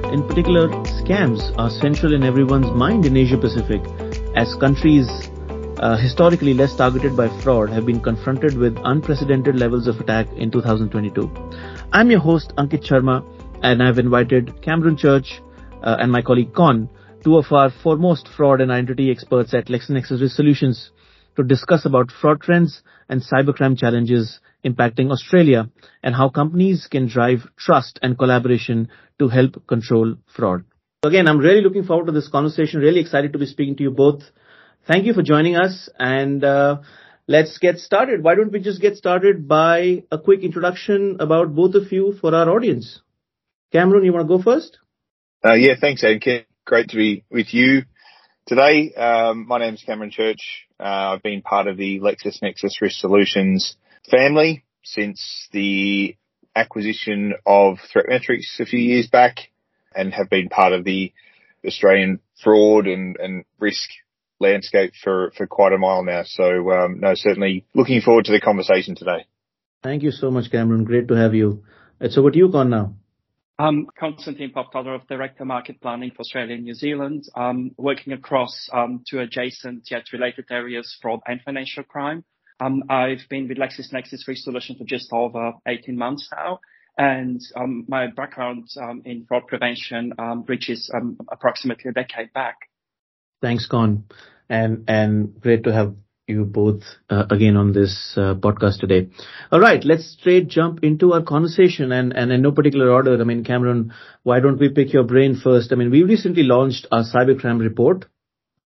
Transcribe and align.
fraud, 0.00 0.12
in 0.12 0.26
particular 0.26 0.68
scams, 1.02 1.56
are 1.58 1.70
central 1.70 2.14
in 2.14 2.22
everyone's 2.22 2.70
mind 2.72 3.06
in 3.06 3.16
Asia 3.16 3.38
Pacific 3.38 3.82
as 4.36 4.54
countries 4.56 5.06
uh, 5.78 5.96
historically 5.96 6.54
less 6.54 6.74
targeted 6.76 7.16
by 7.16 7.28
fraud 7.40 7.70
have 7.70 7.86
been 7.86 8.00
confronted 8.00 8.56
with 8.56 8.76
unprecedented 8.84 9.56
levels 9.56 9.86
of 9.86 10.00
attack 10.00 10.26
in 10.36 10.50
2022. 10.50 11.30
I'm 11.92 12.10
your 12.10 12.20
host 12.20 12.52
Ankit 12.56 12.84
Sharma 12.84 13.24
and 13.62 13.82
I've 13.82 13.98
invited 13.98 14.60
Cameron 14.62 14.96
Church 14.96 15.40
uh, 15.82 15.96
and 16.00 16.10
my 16.10 16.22
colleague 16.22 16.52
Con, 16.54 16.88
two 17.24 17.36
of 17.36 17.46
our 17.52 17.70
foremost 17.70 18.28
fraud 18.28 18.60
and 18.60 18.70
identity 18.70 19.10
experts 19.10 19.54
at 19.54 19.66
LexisNexis 19.66 20.20
Risk 20.20 20.36
Solutions 20.36 20.90
to 21.36 21.44
discuss 21.44 21.84
about 21.84 22.10
fraud 22.10 22.40
trends 22.40 22.82
and 23.08 23.22
cybercrime 23.22 23.78
challenges 23.78 24.40
impacting 24.64 25.10
Australia 25.10 25.68
and 26.02 26.14
how 26.14 26.28
companies 26.28 26.88
can 26.90 27.08
drive 27.08 27.46
trust 27.56 27.98
and 28.02 28.18
collaboration 28.18 28.88
to 29.18 29.28
help 29.28 29.66
control 29.66 30.16
fraud. 30.34 30.64
Again, 31.04 31.28
I'm 31.28 31.38
really 31.38 31.60
looking 31.60 31.84
forward 31.84 32.06
to 32.06 32.12
this 32.12 32.28
conversation. 32.28 32.80
Really 32.80 33.00
excited 33.00 33.32
to 33.32 33.38
be 33.38 33.46
speaking 33.46 33.76
to 33.76 33.82
you 33.84 33.90
both. 33.90 34.22
Thank 34.86 35.04
you 35.04 35.12
for 35.12 35.22
joining 35.22 35.56
us 35.56 35.88
and 35.98 36.42
uh, 36.42 36.78
let's 37.28 37.58
get 37.58 37.78
started. 37.78 38.22
Why 38.22 38.34
don't 38.34 38.50
we 38.50 38.60
just 38.60 38.80
get 38.80 38.96
started 38.96 39.46
by 39.46 40.04
a 40.10 40.18
quick 40.18 40.40
introduction 40.42 41.18
about 41.20 41.54
both 41.54 41.74
of 41.74 41.92
you 41.92 42.14
for 42.20 42.34
our 42.34 42.50
audience? 42.50 43.00
Cameron, 43.70 44.04
you 44.04 44.12
want 44.12 44.28
to 44.28 44.36
go 44.36 44.42
first? 44.42 44.78
Uh, 45.44 45.54
yeah, 45.54 45.74
thanks, 45.80 46.02
Ankit. 46.02 46.46
Great 46.64 46.88
to 46.88 46.96
be 46.96 47.24
with 47.30 47.54
you 47.54 47.82
today. 48.46 48.92
Um, 48.94 49.46
my 49.46 49.58
name 49.58 49.74
is 49.74 49.82
Cameron 49.84 50.10
Church. 50.10 50.66
Uh, 50.80 51.14
I've 51.14 51.22
been 51.22 51.42
part 51.42 51.66
of 51.66 51.76
the 51.76 52.00
LexisNexis 52.00 52.80
Risk 52.80 52.98
Solutions 52.98 53.76
family 54.10 54.64
since 54.84 55.48
the 55.52 56.16
acquisition 56.54 57.34
of 57.46 57.78
ThreatMetrix 57.94 58.60
a 58.60 58.64
few 58.64 58.80
years 58.80 59.06
back 59.06 59.50
and 59.94 60.12
have 60.12 60.28
been 60.28 60.48
part 60.48 60.72
of 60.72 60.84
the 60.84 61.12
Australian 61.64 62.20
fraud 62.42 62.86
and, 62.86 63.16
and 63.16 63.44
risk 63.58 63.90
landscape 64.40 64.92
for, 65.02 65.32
for 65.36 65.46
quite 65.46 65.72
a 65.72 65.76
while 65.76 66.04
now. 66.04 66.22
So, 66.24 66.70
um, 66.70 67.00
no, 67.00 67.12
certainly 67.14 67.64
looking 67.74 68.00
forward 68.00 68.26
to 68.26 68.32
the 68.32 68.40
conversation 68.40 68.94
today. 68.94 69.26
Thank 69.82 70.02
you 70.02 70.10
so 70.10 70.30
much, 70.30 70.50
Cameron. 70.50 70.84
Great 70.84 71.08
to 71.08 71.14
have 71.14 71.34
you. 71.34 71.64
It's 72.00 72.16
over 72.18 72.30
to 72.30 72.38
you, 72.38 72.50
Con, 72.50 72.70
now. 72.70 72.94
I'm 73.60 73.88
Constantine 73.98 74.52
Poptollerov, 74.54 75.08
Director 75.08 75.44
Market 75.44 75.80
Planning 75.80 76.12
for 76.12 76.20
Australia 76.20 76.54
and 76.54 76.62
New 76.62 76.74
Zealand, 76.74 77.24
um, 77.34 77.72
working 77.76 78.12
across 78.12 78.68
um, 78.72 79.02
two 79.08 79.18
adjacent 79.18 79.90
yet 79.90 80.04
related 80.12 80.44
areas, 80.48 80.96
fraud 81.02 81.20
and 81.26 81.40
financial 81.42 81.82
crime. 81.82 82.24
Um, 82.60 82.84
I've 82.88 83.28
been 83.28 83.48
with 83.48 83.58
LexisNexis 83.58 84.26
Risk 84.26 84.44
Solutions 84.44 84.78
for 84.78 84.84
just 84.84 85.12
over 85.12 85.52
18 85.66 85.96
months 85.96 86.28
now, 86.32 86.60
and 86.96 87.40
um, 87.56 87.84
my 87.88 88.08
background 88.08 88.68
um, 88.80 89.02
in 89.04 89.24
fraud 89.26 89.46
prevention 89.46 90.12
um, 90.18 90.44
reaches 90.48 90.90
approximately 91.30 91.90
a 91.90 91.92
decade 91.92 92.32
back. 92.32 92.56
Thanks, 93.40 93.66
Con, 93.66 94.04
and 94.48 94.84
and 94.88 95.40
great 95.40 95.64
to 95.64 95.72
have 95.72 95.94
you 96.28 96.44
both 96.44 96.82
uh, 97.08 97.24
again 97.30 97.56
on 97.56 97.72
this 97.72 98.14
uh, 98.16 98.34
podcast 98.34 98.80
today. 98.80 99.08
All 99.50 99.60
right, 99.60 99.82
let's 99.84 100.16
straight 100.20 100.48
jump 100.48 100.80
into 100.82 101.14
our 101.14 101.22
conversation 101.22 101.90
and, 101.90 102.12
and 102.14 102.30
in 102.30 102.42
no 102.42 102.52
particular 102.52 102.90
order. 102.90 103.18
I 103.18 103.24
mean, 103.24 103.44
Cameron, 103.44 103.94
why 104.22 104.40
don't 104.40 104.58
we 104.58 104.68
pick 104.68 104.92
your 104.92 105.04
brain 105.04 105.40
first? 105.42 105.72
I 105.72 105.76
mean, 105.76 105.90
we 105.90 106.02
recently 106.02 106.42
launched 106.42 106.86
our 106.92 107.02
cybercrime 107.02 107.60
report. 107.60 108.04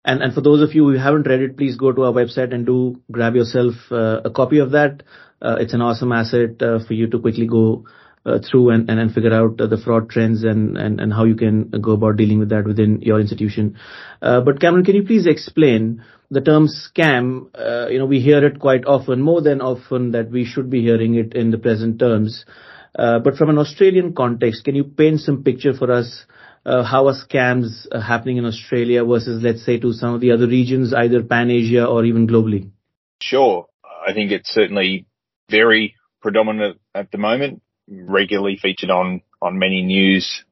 And, 0.05 0.21
and 0.23 0.35
for 0.35 0.41
those 0.41 0.63
of 0.63 0.75
you 0.75 0.89
who 0.89 0.99
haven't 0.99 1.29
read 1.29 1.41
it, 1.41 1.57
please 1.57 1.77
go 1.77 1.93
to 1.93 2.05
our 2.05 2.13
website 2.13 2.53
and 2.53 2.67
do 2.67 3.01
grab 3.11 3.37
yourself 3.37 3.75
uh, 3.91 4.21
a 4.25 4.31
copy 4.31 4.59
of 4.59 4.73
that. 4.73 5.03
Uh, 5.41 5.57
it's 5.61 5.75
an 5.75 5.81
awesome 5.81 6.13
asset 6.13 6.61
uh, 6.63 6.79
for 6.85 6.95
you 6.95 7.07
to 7.09 7.19
quickly 7.19 7.47
go 7.47 7.85
uh, 8.25 8.39
through 8.39 8.71
and, 8.71 8.89
and, 8.89 9.01
and 9.01 9.13
figure 9.13 9.35
out 9.35 9.61
uh, 9.61 9.67
the 9.67 9.77
fraud 9.77 10.09
trends 10.09 10.45
and, 10.45 10.77
and, 10.77 11.01
and 11.01 11.13
how 11.13 11.25
you 11.25 11.35
can 11.35 11.69
go 11.71 11.93
about 11.93 12.17
dealing 12.17 12.39
with 12.39 12.51
that 12.51 12.65
within 12.65 13.01
your 13.03 13.21
institution. 13.21 13.77
Uh, 14.21 14.41
but 14.41 14.61
Cameron, 14.61 14.85
can 14.85 14.95
you 14.95 15.05
please 15.05 15.27
explain 15.27 16.05
the 16.31 16.41
term 16.41 16.67
scam, 16.67 17.51
you 17.91 17.99
know, 17.99 18.07
we 18.07 18.21
hear 18.21 18.43
it 18.47 18.59
quite 18.59 18.87
often, 18.87 19.21
more 19.21 19.43
than 19.43 19.61
often 19.61 20.13
that 20.13 20.31
we 20.31 20.47
should 20.47 20.71
be 20.71 20.81
hearing 20.81 21.15
it 21.15 21.35
in 21.35 21.51
the 21.51 21.59
present 21.59 21.99
terms. 21.99 22.47
But 22.95 23.37
from 23.37 23.51
an 23.51 23.59
Australian 23.59 24.15
context, 24.15 24.65
can 24.65 24.75
you 24.75 24.85
paint 24.85 25.21
some 25.21 25.43
picture 25.45 25.75
for 25.75 25.93
us 25.93 26.25
how 26.65 27.09
are 27.09 27.15
scams 27.15 27.87
uh, 27.91 28.01
happening 28.01 28.37
in 28.37 28.45
Australia 28.45 29.05
versus, 29.05 29.43
let's 29.43 29.65
say, 29.65 29.79
to 29.79 29.93
some 29.93 30.15
of 30.15 30.21
the 30.21 30.31
other 30.31 30.47
regions, 30.47 30.95
either 30.95 31.23
pan-Asia 31.23 31.85
or 31.85 32.05
even 32.05 32.27
globally? 32.27 32.71
Sure. 33.21 33.67
I 34.07 34.13
think 34.13 34.31
it's 34.31 34.51
certainly 34.51 35.07
very 35.51 35.97
predominant 36.21 36.81
at 36.95 37.11
the 37.11 37.19
moment, 37.19 37.63
regularly 37.89 38.59
featured 38.61 38.91
on, 38.91 39.23
on 39.41 39.59
many 39.59 39.83
news 39.83 40.45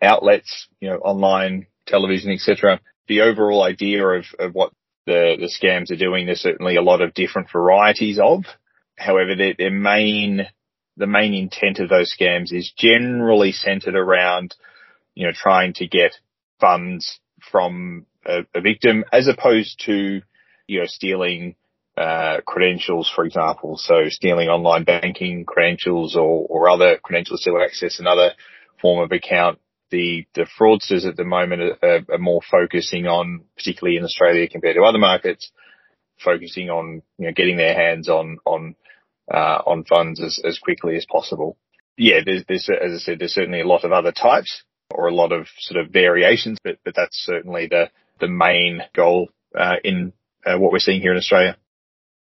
outlets, 0.00 0.68
you 0.80 0.88
know, 0.88 0.96
online, 0.96 1.66
television, 1.86 2.30
etc. 2.32 2.80
The 3.08 3.22
overall 3.22 3.62
idea 3.62 4.06
of, 4.06 4.24
of 4.38 4.54
what 4.54 4.72
the, 5.06 5.36
the 5.38 5.50
scams 5.50 5.90
are 5.90 5.96
doing. 5.96 6.26
There's 6.26 6.40
certainly 6.40 6.76
a 6.76 6.82
lot 6.82 7.00
of 7.00 7.14
different 7.14 7.48
varieties 7.50 8.18
of. 8.18 8.44
However, 8.96 9.34
their, 9.36 9.54
their 9.56 9.70
main, 9.70 10.46
the 10.96 11.06
main 11.06 11.34
intent 11.34 11.78
of 11.78 11.88
those 11.88 12.14
scams 12.18 12.52
is 12.52 12.72
generally 12.76 13.52
centered 13.52 13.94
around, 13.94 14.54
you 15.18 15.26
know, 15.26 15.32
trying 15.34 15.72
to 15.74 15.88
get 15.88 16.12
funds 16.60 17.18
from 17.50 18.06
a, 18.24 18.42
a 18.54 18.60
victim 18.60 19.04
as 19.12 19.26
opposed 19.26 19.82
to, 19.84 20.22
you 20.68 20.78
know, 20.78 20.86
stealing 20.86 21.56
uh, 21.96 22.36
credentials, 22.46 23.10
for 23.12 23.24
example. 23.24 23.76
So 23.76 24.08
stealing 24.10 24.48
online 24.48 24.84
banking 24.84 25.44
credentials 25.44 26.14
or, 26.14 26.46
or 26.48 26.70
other 26.70 26.98
credentials 27.02 27.42
to 27.42 27.58
access 27.58 27.98
another 27.98 28.30
form 28.80 29.02
of 29.02 29.10
account 29.10 29.58
the, 29.90 30.24
the 30.36 30.46
fraudsters 30.60 31.04
at 31.04 31.16
the 31.16 31.24
moment 31.24 31.78
are, 31.82 32.04
are, 32.12 32.18
more 32.18 32.42
focusing 32.48 33.06
on, 33.06 33.40
particularly 33.56 33.96
in 33.96 34.04
Australia 34.04 34.48
compared 34.48 34.76
to 34.76 34.82
other 34.82 34.98
markets, 34.98 35.50
focusing 36.22 36.70
on, 36.70 37.02
you 37.18 37.26
know, 37.26 37.32
getting 37.32 37.56
their 37.56 37.74
hands 37.74 38.08
on, 38.08 38.38
on, 38.44 38.76
uh, 39.32 39.62
on 39.66 39.82
funds 39.82 40.22
as, 40.22 40.38
as 40.44 40.60
quickly 40.60 40.94
as 40.94 41.06
possible. 41.10 41.56
Yeah, 41.96 42.20
there's, 42.24 42.44
there's, 42.46 42.68
as 42.68 42.92
I 42.92 42.98
said, 42.98 43.18
there's 43.18 43.34
certainly 43.34 43.62
a 43.62 43.66
lot 43.66 43.82
of 43.82 43.90
other 43.90 44.12
types 44.12 44.62
or 44.90 45.08
a 45.08 45.14
lot 45.14 45.32
of 45.32 45.46
sort 45.58 45.84
of 45.84 45.92
variations, 45.92 46.58
but, 46.62 46.78
but 46.84 46.94
that's 46.94 47.16
certainly 47.24 47.66
the, 47.66 47.90
the 48.20 48.28
main 48.28 48.82
goal, 48.94 49.28
uh, 49.54 49.76
in 49.84 50.12
uh, 50.44 50.58
what 50.58 50.72
we're 50.72 50.78
seeing 50.78 51.00
here 51.00 51.12
in 51.12 51.18
Australia. 51.18 51.56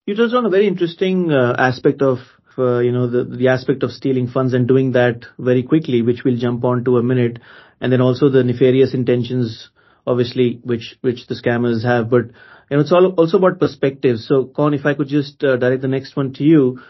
You 0.06 0.14
touched 0.14 0.34
on 0.34 0.46
a 0.46 0.50
very 0.50 0.66
interesting 0.66 1.30
uh, 1.30 1.54
aspect 1.58 2.02
of 2.02 2.18
uh, 2.58 2.78
you 2.78 2.92
know, 2.92 3.08
the, 3.08 3.24
the 3.24 3.48
aspect 3.48 3.82
of 3.82 3.90
stealing 3.90 4.28
funds 4.28 4.54
and 4.54 4.68
doing 4.68 4.92
that 4.92 5.26
very 5.38 5.62
quickly, 5.62 6.02
which 6.02 6.24
we'll 6.24 6.36
jump 6.36 6.64
on 6.64 6.84
to 6.84 6.98
a 6.98 7.02
minute. 7.02 7.38
And 7.80 7.92
then 7.92 8.00
also 8.00 8.28
the 8.28 8.44
nefarious 8.44 8.94
intentions, 8.94 9.70
obviously, 10.06 10.60
which, 10.62 10.96
which 11.00 11.26
the 11.26 11.34
scammers 11.34 11.84
have. 11.84 12.10
But, 12.10 12.26
you 12.70 12.76
know, 12.76 12.80
it's 12.80 12.92
all 12.92 13.12
also 13.16 13.38
about 13.38 13.58
perspective. 13.58 14.18
So, 14.18 14.44
Con, 14.44 14.74
if 14.74 14.86
I 14.86 14.94
could 14.94 15.08
just 15.08 15.42
uh, 15.42 15.56
direct 15.56 15.82
the 15.82 15.88
next 15.88 16.16
one 16.16 16.32
to 16.34 16.44
you. 16.44 16.80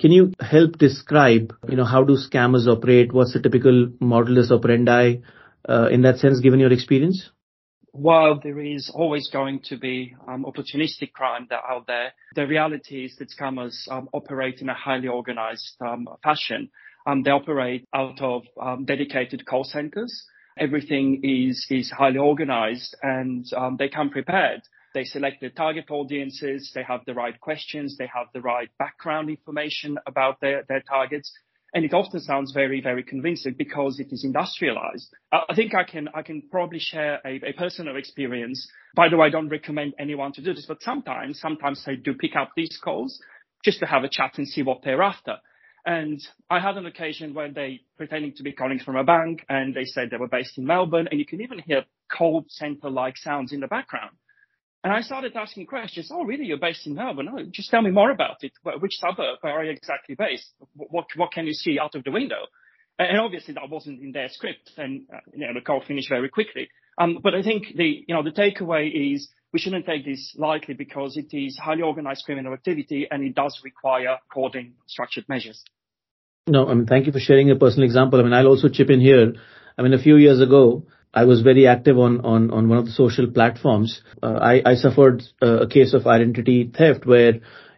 Can 0.00 0.10
you 0.10 0.32
help 0.40 0.78
describe, 0.78 1.54
you 1.68 1.76
know, 1.76 1.84
how 1.84 2.02
do 2.02 2.16
scammers 2.16 2.66
operate? 2.66 3.12
What's 3.12 3.32
the 3.32 3.40
typical 3.40 3.90
modus 4.00 4.50
operandi, 4.50 5.18
uh, 5.68 5.88
in 5.90 6.02
that 6.02 6.18
sense, 6.18 6.40
given 6.40 6.60
your 6.60 6.72
experience? 6.72 7.30
while 7.94 8.40
there 8.42 8.58
is 8.58 8.90
always 8.92 9.30
going 9.30 9.60
to 9.60 9.76
be 9.76 10.16
um, 10.26 10.44
opportunistic 10.44 11.12
crime 11.12 11.46
that 11.48 11.60
out 11.68 11.86
there, 11.86 12.12
the 12.34 12.44
reality 12.44 13.04
is 13.04 13.14
that 13.16 13.30
scammers 13.30 13.88
um, 13.88 14.08
operate 14.12 14.60
in 14.60 14.68
a 14.68 14.74
highly 14.74 15.06
organized 15.06 15.76
um, 15.80 16.08
fashion. 16.20 16.68
Um, 17.06 17.22
they 17.22 17.30
operate 17.30 17.86
out 17.94 18.20
of 18.20 18.42
um, 18.60 18.84
dedicated 18.84 19.46
call 19.46 19.62
centers. 19.62 20.24
Everything 20.58 21.20
is 21.22 21.66
is 21.70 21.90
highly 21.90 22.18
organized, 22.18 22.96
and 23.02 23.46
um, 23.56 23.76
they 23.78 23.88
come 23.88 24.10
prepared. 24.10 24.62
They 24.94 25.04
select 25.04 25.40
their 25.40 25.50
target 25.50 25.90
audiences. 25.90 26.70
They 26.74 26.84
have 26.84 27.00
the 27.04 27.14
right 27.14 27.38
questions. 27.40 27.96
They 27.98 28.08
have 28.14 28.28
the 28.32 28.40
right 28.40 28.70
background 28.78 29.28
information 29.28 29.98
about 30.06 30.40
their 30.40 30.64
their 30.68 30.82
targets 30.82 31.30
and 31.74 31.84
it 31.84 31.92
often 31.92 32.20
sounds 32.20 32.52
very, 32.52 32.80
very 32.80 33.02
convincing 33.02 33.56
because 33.58 33.98
it 33.98 34.12
is 34.12 34.24
industrialized. 34.24 35.12
I 35.32 35.56
think 35.56 35.74
I 35.74 35.82
can, 35.82 36.08
I 36.14 36.22
can 36.22 36.42
probably 36.48 36.78
share 36.78 37.20
a, 37.26 37.40
a, 37.48 37.52
personal 37.52 37.96
experience. 37.96 38.70
By 38.94 39.08
the 39.08 39.16
way, 39.16 39.26
I 39.26 39.30
don't 39.30 39.48
recommend 39.48 39.94
anyone 39.98 40.32
to 40.34 40.40
do 40.40 40.54
this, 40.54 40.66
but 40.66 40.82
sometimes, 40.82 41.40
sometimes 41.40 41.82
I 41.88 41.96
do 41.96 42.14
pick 42.14 42.36
up 42.36 42.52
these 42.56 42.78
calls 42.82 43.20
just 43.64 43.80
to 43.80 43.86
have 43.86 44.04
a 44.04 44.08
chat 44.08 44.38
and 44.38 44.46
see 44.46 44.62
what 44.62 44.82
they're 44.84 45.02
after. 45.02 45.38
And 45.84 46.20
I 46.48 46.60
had 46.60 46.76
an 46.76 46.86
occasion 46.86 47.34
where 47.34 47.50
they 47.50 47.80
pretending 47.96 48.34
to 48.36 48.44
be 48.44 48.52
calling 48.52 48.78
from 48.78 48.94
a 48.94 49.04
bank 49.04 49.44
and 49.48 49.74
they 49.74 49.84
said 49.84 50.10
they 50.10 50.16
were 50.16 50.28
based 50.28 50.56
in 50.56 50.64
Melbourne 50.64 51.08
and 51.10 51.18
you 51.18 51.26
can 51.26 51.42
even 51.42 51.58
hear 51.58 51.84
call 52.10 52.44
center 52.48 52.88
like 52.88 53.18
sounds 53.18 53.52
in 53.52 53.58
the 53.58 53.66
background. 53.66 54.12
And 54.84 54.92
I 54.92 55.00
started 55.00 55.34
asking 55.34 55.64
questions. 55.64 56.10
Oh, 56.12 56.24
really? 56.24 56.44
You're 56.44 56.58
based 56.58 56.86
in 56.86 56.94
Melbourne? 56.94 57.30
Oh, 57.32 57.42
just 57.50 57.70
tell 57.70 57.80
me 57.80 57.90
more 57.90 58.10
about 58.10 58.36
it. 58.42 58.52
Which 58.80 58.98
suburb? 58.98 59.38
Are 59.42 59.64
you 59.64 59.70
exactly 59.70 60.14
based? 60.14 60.52
What, 60.76 61.06
what 61.16 61.32
can 61.32 61.46
you 61.46 61.54
see 61.54 61.78
out 61.80 61.94
of 61.94 62.04
the 62.04 62.10
window? 62.10 62.46
And 62.98 63.18
obviously 63.18 63.54
that 63.54 63.70
wasn't 63.70 64.02
in 64.02 64.12
their 64.12 64.28
script 64.28 64.72
and, 64.76 65.06
uh, 65.12 65.20
you 65.32 65.46
know, 65.46 65.54
the 65.54 65.62
call 65.62 65.82
finished 65.84 66.10
very 66.10 66.28
quickly. 66.28 66.68
Um, 66.98 67.18
but 67.22 67.34
I 67.34 67.42
think 67.42 67.74
the, 67.74 68.04
you 68.06 68.14
know, 68.14 68.22
the 68.22 68.30
takeaway 68.30 69.14
is 69.14 69.28
we 69.54 69.58
shouldn't 69.58 69.86
take 69.86 70.04
this 70.04 70.34
lightly 70.38 70.74
because 70.74 71.16
it 71.16 71.34
is 71.34 71.58
highly 71.58 71.82
organized 71.82 72.24
criminal 72.26 72.52
activity 72.52 73.08
and 73.10 73.24
it 73.24 73.34
does 73.34 73.58
require 73.64 74.18
coordinated 74.32 74.74
structured 74.86 75.24
measures. 75.28 75.64
No, 76.46 76.68
I 76.68 76.74
mean, 76.74 76.86
thank 76.86 77.06
you 77.06 77.12
for 77.12 77.20
sharing 77.20 77.50
a 77.50 77.56
personal 77.56 77.86
example. 77.86 78.20
I 78.20 78.22
mean, 78.22 78.34
I'll 78.34 78.48
also 78.48 78.68
chip 78.68 78.90
in 78.90 79.00
here. 79.00 79.32
I 79.78 79.82
mean, 79.82 79.94
a 79.94 79.98
few 79.98 80.16
years 80.16 80.42
ago, 80.42 80.86
I 81.14 81.24
was 81.24 81.42
very 81.42 81.68
active 81.68 81.96
on, 81.96 82.20
on, 82.22 82.50
on 82.50 82.68
one 82.68 82.78
of 82.78 82.86
the 82.86 82.90
social 82.90 83.30
platforms. 83.30 84.02
Uh, 84.20 84.32
I, 84.32 84.62
I 84.66 84.74
suffered 84.74 85.22
uh, 85.40 85.60
a 85.60 85.68
case 85.68 85.94
of 85.94 86.08
identity 86.08 86.70
theft 86.76 87.06
where, 87.06 87.34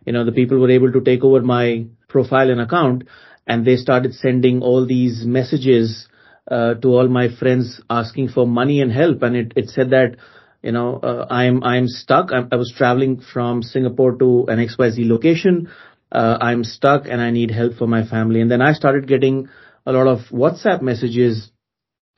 you 0.07 0.13
know, 0.15 0.25
the 0.25 0.33
people 0.33 0.59
were 0.59 0.71
able 0.71 0.91
to 0.93 1.03
take 1.03 1.23
over 1.23 1.43
my 1.43 1.85
profile 2.09 2.51
and 2.51 2.63
account 2.63 3.05
and 3.47 3.67
they 3.67 3.77
started 3.77 4.15
sending 4.15 4.63
all 4.63 4.87
these 4.87 5.25
messages 5.27 6.09
uh, 6.51 6.75
to 6.75 6.89
all 6.89 7.09
my 7.09 7.29
friends 7.29 7.81
asking 7.91 8.29
for 8.29 8.47
money 8.47 8.81
and 8.81 8.91
help. 8.91 9.23
And 9.23 9.37
it, 9.37 9.53
it 9.55 9.69
said 9.69 9.91
that, 9.91 10.17
you 10.63 10.73
know, 10.73 10.97
uh, 10.97 11.27
I'm, 11.29 11.63
I'm 11.63 11.89
stuck. 11.89 12.33
I'm, 12.33 12.49
I 12.51 12.57
was 12.57 12.73
traveling 12.75 13.21
from 13.21 13.63
Singapore 13.63 14.17
to 14.17 14.47
an 14.49 14.59
XYZ 14.59 15.07
location. 15.07 15.69
Uh, 16.11 16.39
I'm 16.41 16.65
stuck 16.65 17.05
and 17.05 17.21
I 17.21 17.31
need 17.33 17.51
help 17.51 17.75
for 17.75 17.87
my 17.87 18.07
family. 18.07 18.41
And 18.41 18.51
then 18.51 18.63
I 18.63 18.73
started 18.73 19.07
getting 19.07 19.51
a 19.85 19.93
lot 19.93 20.07
of 20.07 20.21
WhatsApp 20.31 20.81
messages 20.81 21.51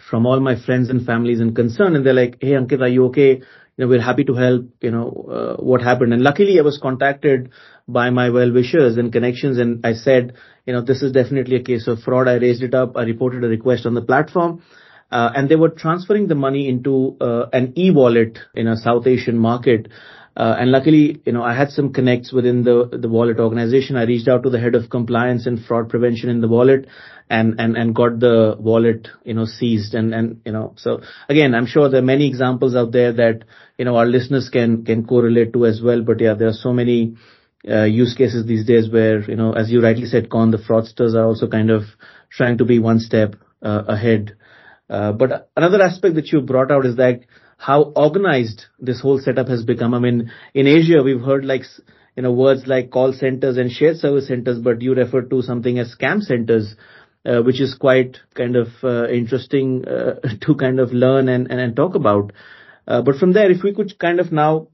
from 0.09 0.27
all 0.27 0.41
my 0.41 0.61
friends 0.61 0.91
and 0.91 1.05
families 1.05 1.41
and 1.41 1.55
concern. 1.55 1.97
And 1.97 2.05
they're 2.05 2.15
like, 2.15 2.39
Hey, 2.41 2.53
Ankit, 2.53 2.81
are 2.81 2.89
you 2.89 3.07
okay? 3.07 3.37
You 3.37 3.85
know, 3.85 3.89
we're 3.89 4.01
happy 4.01 4.25
to 4.25 4.35
help. 4.35 4.67
You 4.81 4.91
know, 4.91 5.57
uh, 5.59 5.63
what 5.63 5.83
happened? 5.83 6.13
And 6.13 6.23
luckily 6.23 6.59
I 6.59 6.63
was 6.63 6.79
contacted 6.83 7.51
by 7.87 8.11
my 8.11 8.31
well-wishers 8.31 8.97
and 8.97 9.13
connections. 9.13 9.59
And 9.59 9.85
I 9.85 9.95
said, 9.95 10.35
you 10.67 10.73
know, 10.73 10.83
this 10.83 11.03
is 11.03 11.13
definitely 11.13 11.57
a 11.57 11.63
case 11.63 11.87
of 11.87 12.01
fraud. 12.01 12.29
I 12.29 12.35
raised 12.35 12.63
it 12.63 12.75
up. 12.75 12.97
I 12.97 13.03
reported 13.03 13.45
a 13.45 13.49
request 13.49 13.87
on 13.87 13.95
the 13.95 14.03
platform. 14.03 14.63
Uh, 15.11 15.31
and 15.35 15.49
they 15.49 15.57
were 15.57 15.71
transferring 15.71 16.29
the 16.29 16.35
money 16.35 16.69
into 16.69 17.17
uh, 17.21 17.47
an 17.53 17.73
e-wallet 17.79 18.39
in 18.55 18.67
a 18.67 18.77
South 18.77 19.07
Asian 19.07 19.39
market. 19.39 19.89
Uh, 20.39 20.55
and 20.61 20.71
luckily, 20.71 21.21
you 21.27 21.33
know, 21.33 21.43
I 21.43 21.53
had 21.53 21.71
some 21.71 21.93
connects 21.93 22.33
within 22.33 22.63
the, 22.63 22.89
the 22.93 23.09
wallet 23.09 23.41
organization. 23.41 23.97
I 23.97 24.05
reached 24.05 24.29
out 24.29 24.45
to 24.45 24.51
the 24.51 24.61
head 24.61 24.77
of 24.77 24.89
compliance 24.89 25.47
and 25.47 25.59
fraud 25.65 25.89
prevention 25.89 26.31
in 26.31 26.41
the 26.41 26.47
wallet 26.47 26.87
and, 27.29 27.59
and, 27.59 27.77
and 27.77 27.93
got 27.93 28.21
the 28.21 28.55
wallet, 28.57 29.09
you 29.25 29.35
know, 29.35 29.47
seized. 29.47 29.95
And, 29.95 30.15
and, 30.15 30.41
you 30.45 30.53
know, 30.53 30.75
so 30.77 31.01
again, 31.29 31.57
I'm 31.57 31.67
sure 31.67 31.89
there 31.89 31.99
are 32.03 32.05
many 32.05 32.29
examples 32.29 32.77
out 32.77 32.93
there 32.93 33.13
that, 33.15 33.43
you 33.79 33.85
know, 33.85 33.97
our 33.97 34.07
listeners 34.07 34.49
can, 34.49 34.85
can 34.85 35.05
correlate 35.05 35.53
to 35.55 35.67
as 35.67 35.83
well. 35.83 36.03
But 36.03 36.21
yeah, 36.21 36.35
there 36.35 36.47
are 36.47 36.53
so 36.53 36.73
many, 36.73 37.17
uh, 37.69 37.83
use 37.83 38.15
cases 38.15 38.47
these 38.47 38.65
days 38.65 38.89
where, 38.89 39.29
you 39.29 39.35
know, 39.35 39.55
as 39.55 39.73
you 39.73 39.83
rightly 39.83 40.07
said, 40.07 40.31
Con, 40.31 40.53
the 40.53 40.59
fraudsters 40.59 41.15
are 41.15 41.25
also 41.25 41.49
kind 41.49 41.71
of 41.71 41.83
trying 42.31 42.59
to 42.59 42.65
be 42.65 42.79
one 42.79 43.01
step 43.01 43.35
uh, 43.61 43.83
ahead. 43.89 44.37
Uh, 44.89 45.11
but 45.11 45.51
another 45.57 45.83
aspect 45.83 46.15
that 46.15 46.31
you 46.31 46.41
brought 46.41 46.71
out 46.71 46.87
is 46.87 46.95
that 46.95 47.23
how 47.59 47.93
organized 47.97 48.67
this 48.79 49.01
whole 49.01 49.19
setup 49.19 49.49
has 49.49 49.65
become. 49.65 49.93
I 49.93 49.99
mean, 49.99 50.31
in 50.55 50.67
Asia, 50.69 51.03
we've 51.03 51.21
heard 51.21 51.45
like, 51.45 51.63
you 52.17 52.23
know, 52.23 52.33
words 52.33 52.63
like 52.67 52.91
call 52.91 53.13
centers 53.13 53.59
and 53.59 53.71
shared 53.71 53.97
service 53.97 54.29
centers, 54.29 54.61
but 54.61 54.81
you 54.81 54.95
refer 54.95 55.23
to 55.23 55.43
something 55.43 55.79
as 55.79 55.95
scam 55.95 56.23
centers, 56.23 56.77
uh, 57.27 57.43
which 57.43 57.61
is 57.61 57.75
quite 57.75 58.19
kind 58.35 58.55
of 58.55 58.69
uh, 58.85 59.09
interesting 59.09 59.85
uh, 59.87 60.21
to 60.47 60.55
kind 60.55 60.79
of 60.79 60.93
learn 60.93 61.29
and, 61.29 61.51
and, 61.51 61.61
and 61.61 61.75
talk 61.75 61.97
about. 61.97 62.33
Uh, 62.87 63.03
but 63.03 63.17
from 63.17 63.33
there, 63.33 63.51
if 63.51 63.63
we 63.65 63.75
could 63.75 63.99
kind 63.99 64.21
of 64.21 64.31
now 64.31 64.69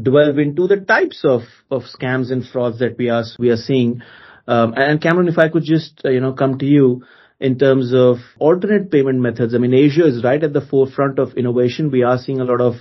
delve 0.00 0.38
into 0.38 0.66
the 0.66 0.76
types 0.76 1.22
of, 1.24 1.40
of 1.70 1.82
scams 1.82 2.30
and 2.30 2.46
frauds 2.46 2.80
that 2.80 2.98
we 2.98 3.08
are, 3.08 3.24
we 3.38 3.48
are 3.48 3.56
seeing. 3.56 4.02
Um, 4.46 4.74
and 4.76 5.00
Cameron, 5.00 5.28
if 5.28 5.38
I 5.38 5.48
could 5.48 5.64
just, 5.64 6.02
uh, 6.04 6.10
you 6.10 6.20
know, 6.20 6.34
come 6.34 6.58
to 6.58 6.66
you, 6.66 7.02
in 7.40 7.58
terms 7.58 7.92
of 7.94 8.18
alternate 8.38 8.90
payment 8.90 9.18
methods. 9.18 9.54
I 9.54 9.58
mean, 9.58 9.74
Asia 9.74 10.06
is 10.06 10.22
right 10.22 10.42
at 10.42 10.52
the 10.52 10.60
forefront 10.60 11.18
of 11.18 11.34
innovation. 11.34 11.90
We 11.90 12.02
are 12.02 12.18
seeing 12.18 12.40
a 12.40 12.44
lot 12.44 12.60
of 12.60 12.74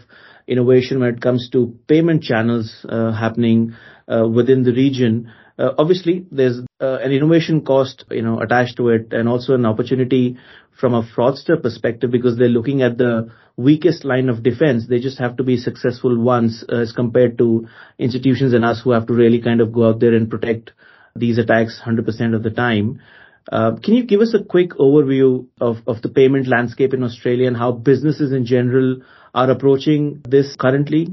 innovation 0.47 0.99
when 0.99 1.15
it 1.15 1.21
comes 1.21 1.49
to 1.51 1.77
payment 1.87 2.23
channels 2.23 2.85
uh, 2.87 3.13
happening 3.13 3.75
uh, 4.07 4.27
within 4.27 4.63
the 4.63 4.73
region. 4.73 5.31
Uh, 5.57 5.71
obviously, 5.77 6.25
there's 6.31 6.59
uh, 6.81 6.97
an 7.01 7.11
innovation 7.11 7.63
cost, 7.65 8.05
you 8.11 8.21
know, 8.21 8.39
attached 8.39 8.77
to 8.77 8.89
it, 8.89 9.13
and 9.13 9.29
also 9.29 9.53
an 9.53 9.65
opportunity 9.65 10.37
from 10.79 10.93
a 10.93 11.03
fraudster 11.03 11.61
perspective 11.61 12.11
because 12.11 12.37
they're 12.37 12.47
looking 12.47 12.81
at 12.81 12.97
the 12.97 13.29
weakest 13.57 14.05
line 14.05 14.29
of 14.29 14.41
defense. 14.41 14.87
They 14.87 14.99
just 14.99 15.19
have 15.19 15.37
to 15.37 15.43
be 15.43 15.57
successful 15.57 16.17
once, 16.17 16.63
uh, 16.69 16.77
as 16.77 16.91
compared 16.91 17.37
to 17.37 17.67
institutions 17.97 18.53
and 18.53 18.65
us 18.65 18.81
who 18.81 18.91
have 18.91 19.07
to 19.07 19.13
really 19.13 19.41
kind 19.41 19.61
of 19.61 19.73
go 19.73 19.89
out 19.89 19.99
there 19.99 20.13
and 20.13 20.29
protect 20.29 20.71
these 21.15 21.37
attacks 21.37 21.81
100% 21.85 22.35
of 22.35 22.43
the 22.43 22.51
time. 22.51 23.01
Uh, 23.51 23.75
can 23.77 23.95
you 23.95 24.03
give 24.03 24.21
us 24.21 24.33
a 24.33 24.43
quick 24.43 24.71
overview 24.71 25.47
of 25.59 26.01
the 26.01 26.09
payment 26.09 26.47
landscape 26.47 26.93
in 26.93 27.03
Australia 27.03 27.47
and 27.47 27.57
how 27.57 27.71
businesses 27.71 28.31
in 28.31 28.45
general 28.45 29.01
are 29.33 29.49
approaching 29.49 30.21
this 30.27 30.55
currently? 30.55 31.07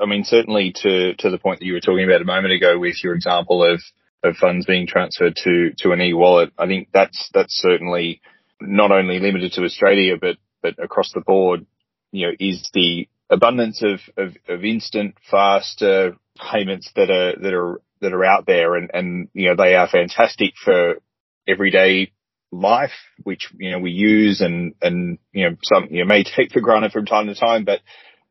I 0.00 0.06
mean, 0.06 0.24
certainly 0.24 0.72
to 0.82 1.14
to 1.14 1.30
the 1.30 1.38
point 1.38 1.60
that 1.60 1.66
you 1.66 1.74
were 1.74 1.80
talking 1.80 2.04
about 2.04 2.22
a 2.22 2.24
moment 2.24 2.52
ago 2.52 2.78
with 2.78 3.02
your 3.02 3.14
example 3.14 3.64
of 3.64 3.80
of 4.22 4.36
funds 4.36 4.66
being 4.66 4.86
transferred 4.86 5.36
to 5.44 5.72
to 5.78 5.92
an 5.92 6.00
e-wallet, 6.00 6.52
I 6.58 6.66
think 6.66 6.88
that's 6.92 7.30
that's 7.32 7.54
certainly 7.54 8.20
not 8.60 8.90
only 8.90 9.18
limited 9.18 9.52
to 9.52 9.64
Australia, 9.64 10.16
but 10.20 10.36
but 10.62 10.82
across 10.82 11.12
the 11.12 11.20
board, 11.20 11.66
you 12.12 12.26
know, 12.26 12.32
is 12.38 12.68
the 12.72 13.08
abundance 13.30 13.82
of 13.82 14.00
of 14.48 14.64
instant, 14.64 15.16
faster 15.30 16.16
payments 16.52 16.90
that 16.96 17.10
are 17.10 17.36
that 17.40 17.54
are, 17.54 17.80
that 18.00 18.12
are 18.12 18.24
out 18.24 18.46
there. 18.46 18.76
And, 18.76 18.90
And, 18.92 19.28
you 19.34 19.48
know, 19.48 19.56
they 19.56 19.74
are 19.74 19.88
fantastic 19.88 20.54
for 20.62 20.96
everyday 21.46 22.12
life, 22.52 22.92
which, 23.22 23.48
you 23.58 23.70
know, 23.70 23.78
we 23.78 23.90
use 23.90 24.40
and, 24.40 24.74
and, 24.80 25.18
you 25.32 25.48
know, 25.48 25.56
some, 25.62 25.88
you 25.90 26.00
know, 26.00 26.06
may 26.06 26.24
take 26.36 26.52
for 26.52 26.60
granted 26.60 26.92
from 26.92 27.06
time 27.06 27.26
to 27.26 27.34
time, 27.34 27.64
but, 27.64 27.80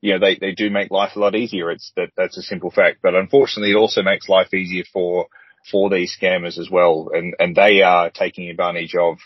you 0.01 0.13
know, 0.13 0.19
they, 0.19 0.35
they 0.35 0.51
do 0.53 0.69
make 0.69 0.91
life 0.91 1.15
a 1.15 1.19
lot 1.19 1.35
easier. 1.35 1.71
It's 1.71 1.91
that, 1.95 2.09
that's 2.17 2.37
a 2.37 2.43
simple 2.43 2.71
fact. 2.71 2.99
But 3.01 3.15
unfortunately, 3.15 3.71
it 3.71 3.77
also 3.77 4.01
makes 4.01 4.27
life 4.27 4.53
easier 4.53 4.83
for, 4.91 5.27
for 5.71 5.89
these 5.89 6.15
scammers 6.19 6.57
as 6.57 6.69
well. 6.69 7.09
And, 7.13 7.35
and 7.39 7.55
they 7.55 7.81
are 7.81 8.09
taking 8.09 8.49
advantage 8.49 8.95
of, 8.95 9.17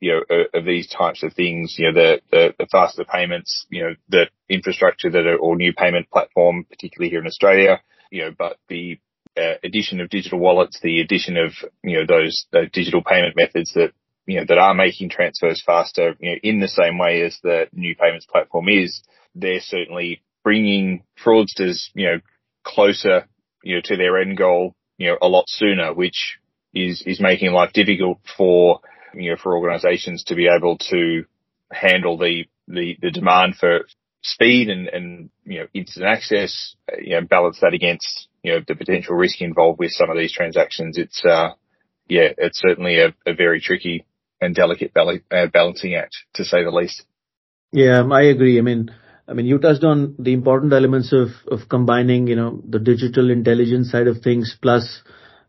you 0.00 0.12
know, 0.28 0.44
of 0.52 0.64
these 0.64 0.88
types 0.88 1.22
of 1.22 1.34
things, 1.34 1.76
you 1.78 1.86
know, 1.86 1.94
the, 1.94 2.20
the, 2.30 2.54
the 2.58 2.66
faster 2.70 3.04
payments, 3.04 3.66
you 3.70 3.82
know, 3.82 3.94
the 4.08 4.26
infrastructure 4.48 5.10
that 5.10 5.26
are, 5.26 5.36
or 5.36 5.56
new 5.56 5.72
payment 5.72 6.10
platform, 6.10 6.64
particularly 6.68 7.10
here 7.10 7.20
in 7.20 7.26
Australia, 7.26 7.80
you 8.10 8.22
know, 8.22 8.30
but 8.36 8.58
the 8.68 8.98
uh, 9.36 9.54
addition 9.62 10.00
of 10.00 10.10
digital 10.10 10.38
wallets, 10.38 10.80
the 10.80 11.00
addition 11.00 11.36
of, 11.36 11.52
you 11.82 11.98
know, 11.98 12.06
those, 12.06 12.46
those 12.52 12.70
digital 12.72 13.02
payment 13.02 13.34
methods 13.36 13.72
that, 13.74 13.92
you 14.26 14.38
know, 14.38 14.44
that 14.46 14.58
are 14.58 14.74
making 14.74 15.10
transfers 15.10 15.62
faster, 15.64 16.14
you 16.20 16.32
know, 16.32 16.38
in 16.42 16.60
the 16.60 16.68
same 16.68 16.98
way 16.98 17.22
as 17.22 17.38
the 17.42 17.66
new 17.72 17.94
payments 17.96 18.26
platform 18.26 18.68
is, 18.68 19.02
they're 19.34 19.60
certainly 19.60 20.22
bringing 20.42 21.02
fraudsters, 21.22 21.88
you 21.94 22.06
know, 22.06 22.20
closer, 22.62 23.26
you 23.62 23.76
know, 23.76 23.80
to 23.84 23.96
their 23.96 24.18
end 24.18 24.36
goal, 24.36 24.74
you 24.98 25.08
know, 25.08 25.18
a 25.20 25.28
lot 25.28 25.44
sooner, 25.48 25.92
which 25.92 26.38
is, 26.72 27.02
is 27.06 27.20
making 27.20 27.52
life 27.52 27.72
difficult 27.72 28.18
for, 28.36 28.80
you 29.14 29.30
know, 29.30 29.36
for 29.36 29.56
organizations 29.56 30.24
to 30.24 30.34
be 30.34 30.48
able 30.48 30.78
to 30.78 31.24
handle 31.72 32.16
the, 32.16 32.44
the, 32.68 32.96
the 33.00 33.10
demand 33.10 33.56
for 33.56 33.80
speed 34.22 34.68
and, 34.70 34.88
and, 34.88 35.30
you 35.44 35.60
know, 35.60 35.66
instant 35.74 36.06
access, 36.06 36.76
you 36.98 37.14
know, 37.14 37.26
balance 37.26 37.58
that 37.60 37.74
against, 37.74 38.28
you 38.44 38.52
know, 38.52 38.60
the 38.68 38.76
potential 38.76 39.16
risk 39.16 39.40
involved 39.40 39.80
with 39.80 39.90
some 39.90 40.10
of 40.10 40.18
these 40.18 40.32
transactions. 40.32 40.98
It's, 40.98 41.24
uh, 41.24 41.54
yeah, 42.06 42.28
it's 42.36 42.60
certainly 42.60 43.00
a, 43.00 43.14
a 43.26 43.34
very 43.34 43.60
tricky 43.60 44.04
and 44.40 44.54
delicate 44.54 44.92
bal- 44.92 45.18
uh, 45.30 45.46
balancing 45.46 45.94
act 45.94 46.14
to 46.34 46.44
say 46.44 46.62
the 46.62 46.70
least. 46.70 47.02
Yeah, 47.72 48.04
I 48.12 48.24
agree. 48.24 48.58
I 48.58 48.60
mean, 48.60 48.90
I 49.26 49.32
mean, 49.32 49.46
you 49.46 49.58
touched 49.58 49.82
on 49.82 50.16
the 50.18 50.34
important 50.34 50.74
elements 50.74 51.12
of, 51.12 51.28
of 51.50 51.70
combining, 51.70 52.26
you 52.26 52.36
know, 52.36 52.62
the 52.68 52.78
digital 52.78 53.30
intelligence 53.30 53.90
side 53.90 54.08
of 54.08 54.18
things 54.22 54.54
plus 54.60 55.02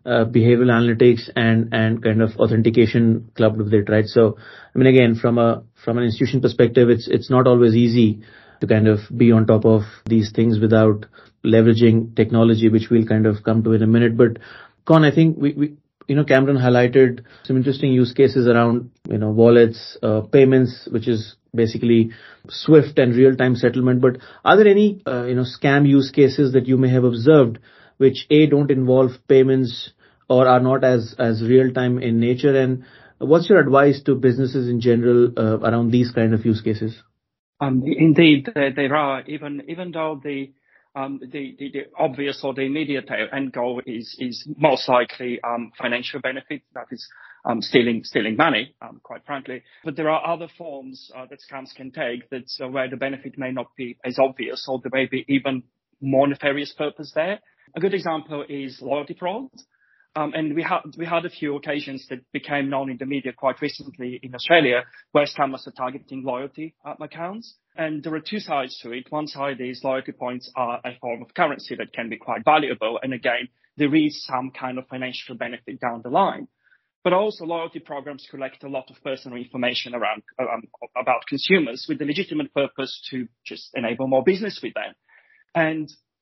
uh, 0.06 0.24
behavioral 0.24 0.72
analytics 0.72 1.30
and, 1.36 1.74
and 1.74 2.02
kind 2.02 2.22
of 2.22 2.38
authentication 2.38 3.30
clubbed 3.36 3.58
with 3.58 3.74
it, 3.74 3.90
right? 3.90 4.06
So, 4.06 4.38
I 4.74 4.78
mean, 4.78 4.88
again, 4.88 5.16
from 5.16 5.38
a, 5.38 5.64
from 5.84 5.98
an 5.98 6.06
institution 6.06 6.40
perspective, 6.40 6.90
it's, 6.90 7.10
it's 7.10 7.30
not 7.30 7.46
always 7.46 7.76
easy 7.76 8.22
to 8.62 8.68
kind 8.68 8.88
of 8.88 9.00
be 9.16 9.32
on 9.32 9.48
top 9.48 9.66
of 9.66 9.82
these 10.06 10.32
things 10.34 10.60
without 10.60 11.06
leveraging 11.44 12.16
technology, 12.16 12.70
which 12.70 12.90
we'll 12.90 13.06
kind 13.06 13.26
of 13.26 13.44
come 13.44 13.64
to 13.64 13.74
in 13.74 13.84
a 13.84 13.88
minute. 13.88 14.18
But 14.18 14.40
Con, 14.86 15.04
I 15.04 15.14
think 15.14 15.38
we, 15.38 15.54
we 15.54 15.76
you 16.08 16.16
know, 16.16 16.24
Cameron 16.24 16.58
highlighted 16.58 17.24
some 17.44 17.58
interesting 17.58 17.92
use 17.92 18.14
cases 18.14 18.48
around, 18.48 18.92
you 19.10 19.18
know, 19.18 19.30
wallets, 19.30 19.98
uh, 20.04 20.22
payments, 20.22 20.88
which 20.92 21.08
is 21.08 21.36
basically 21.54 22.12
swift 22.50 23.00
and 23.00 23.16
real-time 23.16 23.56
settlement. 23.56 24.02
But 24.02 24.18
are 24.44 24.58
there 24.58 24.68
any, 24.68 25.02
uh, 25.08 25.24
you 25.26 25.36
know, 25.36 25.46
scam 25.46 25.88
use 25.88 26.12
cases 26.12 26.54
that 26.54 26.68
you 26.68 26.78
may 26.78 26.90
have 26.90 27.04
observed 27.04 27.60
which 27.98 28.28
A, 28.30 28.46
don't 28.46 28.72
involve 28.72 29.12
payments 29.28 29.92
or 30.30 30.48
are 30.48 30.60
not 30.60 30.84
as, 30.84 31.16
as 31.18 31.42
real-time 31.42 31.98
in 32.00 32.20
nature? 32.20 32.56
And 32.56 32.84
what's 33.20 33.50
your 33.50 33.60
advice 33.60 34.02
to 34.04 34.16
businesses 34.16 34.68
in 34.68 34.82
general 34.82 35.32
uh, 35.38 35.60
around 35.60 35.92
these 35.92 36.12
kind 36.12 36.34
of 36.34 36.46
use 36.46 36.62
cases? 36.62 37.02
Um, 37.60 37.84
indeed, 37.86 38.50
there, 38.54 38.74
there 38.74 38.96
are, 38.96 39.22
even, 39.28 39.64
even 39.68 39.92
though 39.92 40.20
the, 40.22 40.52
um, 40.96 41.20
the, 41.22 41.56
the, 41.58 41.72
the, 41.72 41.82
obvious 41.98 42.42
or 42.44 42.54
the 42.54 42.62
immediate 42.62 43.10
end 43.32 43.54
goal 43.54 43.82
is, 43.86 44.16
is 44.20 44.48
most 44.58 44.90
likely 44.90 45.40
um, 45.42 45.72
financial 45.78 46.20
benefit, 46.20 46.64
that 46.74 46.88
is 46.92 47.08
um, 47.46 47.62
stealing, 47.62 48.04
stealing 48.04 48.36
money, 48.36 48.76
um, 48.82 49.00
quite 49.04 49.26
frankly. 49.26 49.64
But 49.84 49.96
there 49.96 50.10
are 50.10 50.26
other 50.28 50.48
forms 50.58 51.12
uh, 51.16 51.26
that 51.30 51.40
scams 51.50 51.74
can 51.74 51.92
take 51.92 52.30
that 52.30 52.46
uh, 52.62 52.68
where 52.68 52.90
the 52.90 52.98
benefit 52.98 53.38
may 53.38 53.52
not 53.52 53.68
be 53.78 53.98
as 54.04 54.18
obvious 54.20 54.66
or 54.68 54.80
there 54.82 54.92
may 54.94 55.06
be 55.06 55.26
even 55.28 55.64
more 56.02 56.28
nefarious 56.28 56.74
purpose 56.74 57.12
there. 57.16 57.40
A 57.76 57.80
good 57.80 57.94
example 57.94 58.46
is 58.48 58.82
loyalty 58.82 59.16
fraud. 59.18 59.50
Um, 60.18 60.32
and 60.34 60.56
we 60.56 60.64
had 60.64 60.80
we 60.98 61.06
had 61.06 61.26
a 61.26 61.30
few 61.30 61.58
occasions 61.58 62.08
that 62.10 62.20
became 62.32 62.70
known 62.70 62.90
in 62.90 62.98
the 62.98 63.06
media 63.06 63.34
quite 63.34 63.62
recently 63.62 64.20
in 64.24 64.34
Australia, 64.34 64.84
where 65.12 65.26
scammers 65.26 65.68
are 65.68 65.72
targeting 65.72 66.24
loyalty 66.24 66.74
uh, 66.86 66.94
accounts. 67.02 67.56
And 67.76 68.02
there 68.02 68.16
are 68.16 68.22
two 68.22 68.40
sides 68.40 68.80
to 68.82 68.94
it. 68.94 69.08
One 69.10 69.28
side 69.28 69.60
is 69.60 69.84
loyalty 69.84 70.14
points 70.14 70.50
are 70.56 70.80
a 70.86 70.98
form 71.02 71.22
of 71.22 71.34
currency 71.34 71.76
that 71.76 71.92
can 71.92 72.08
be 72.08 72.16
quite 72.16 72.46
valuable. 72.46 72.98
And 73.04 73.14
again, 73.14 73.50
there 73.76 73.94
is 73.94 74.24
some 74.26 74.52
kind 74.52 74.78
of 74.78 74.88
financial 74.88 75.36
benefit 75.36 75.82
down 75.82 76.02
the 76.02 76.10
line. 76.10 76.48
But 77.04 77.12
also 77.14 77.46
loyalty 77.46 77.80
programs 77.80 78.26
collect 78.32 78.64
a 78.64 78.70
lot 78.70 78.90
of 78.90 78.96
personal 79.04 79.38
information 79.38 79.94
around 79.94 80.24
um, 80.40 80.64
about 81.00 81.28
consumers 81.28 81.86
with 81.90 82.00
the 82.00 82.06
legitimate 82.06 82.54
purpose 82.54 83.06
to 83.12 83.28
just 83.46 83.70
enable 83.76 84.08
more 84.08 84.24
business 84.24 84.60
with 84.64 84.74
them. 84.74 84.96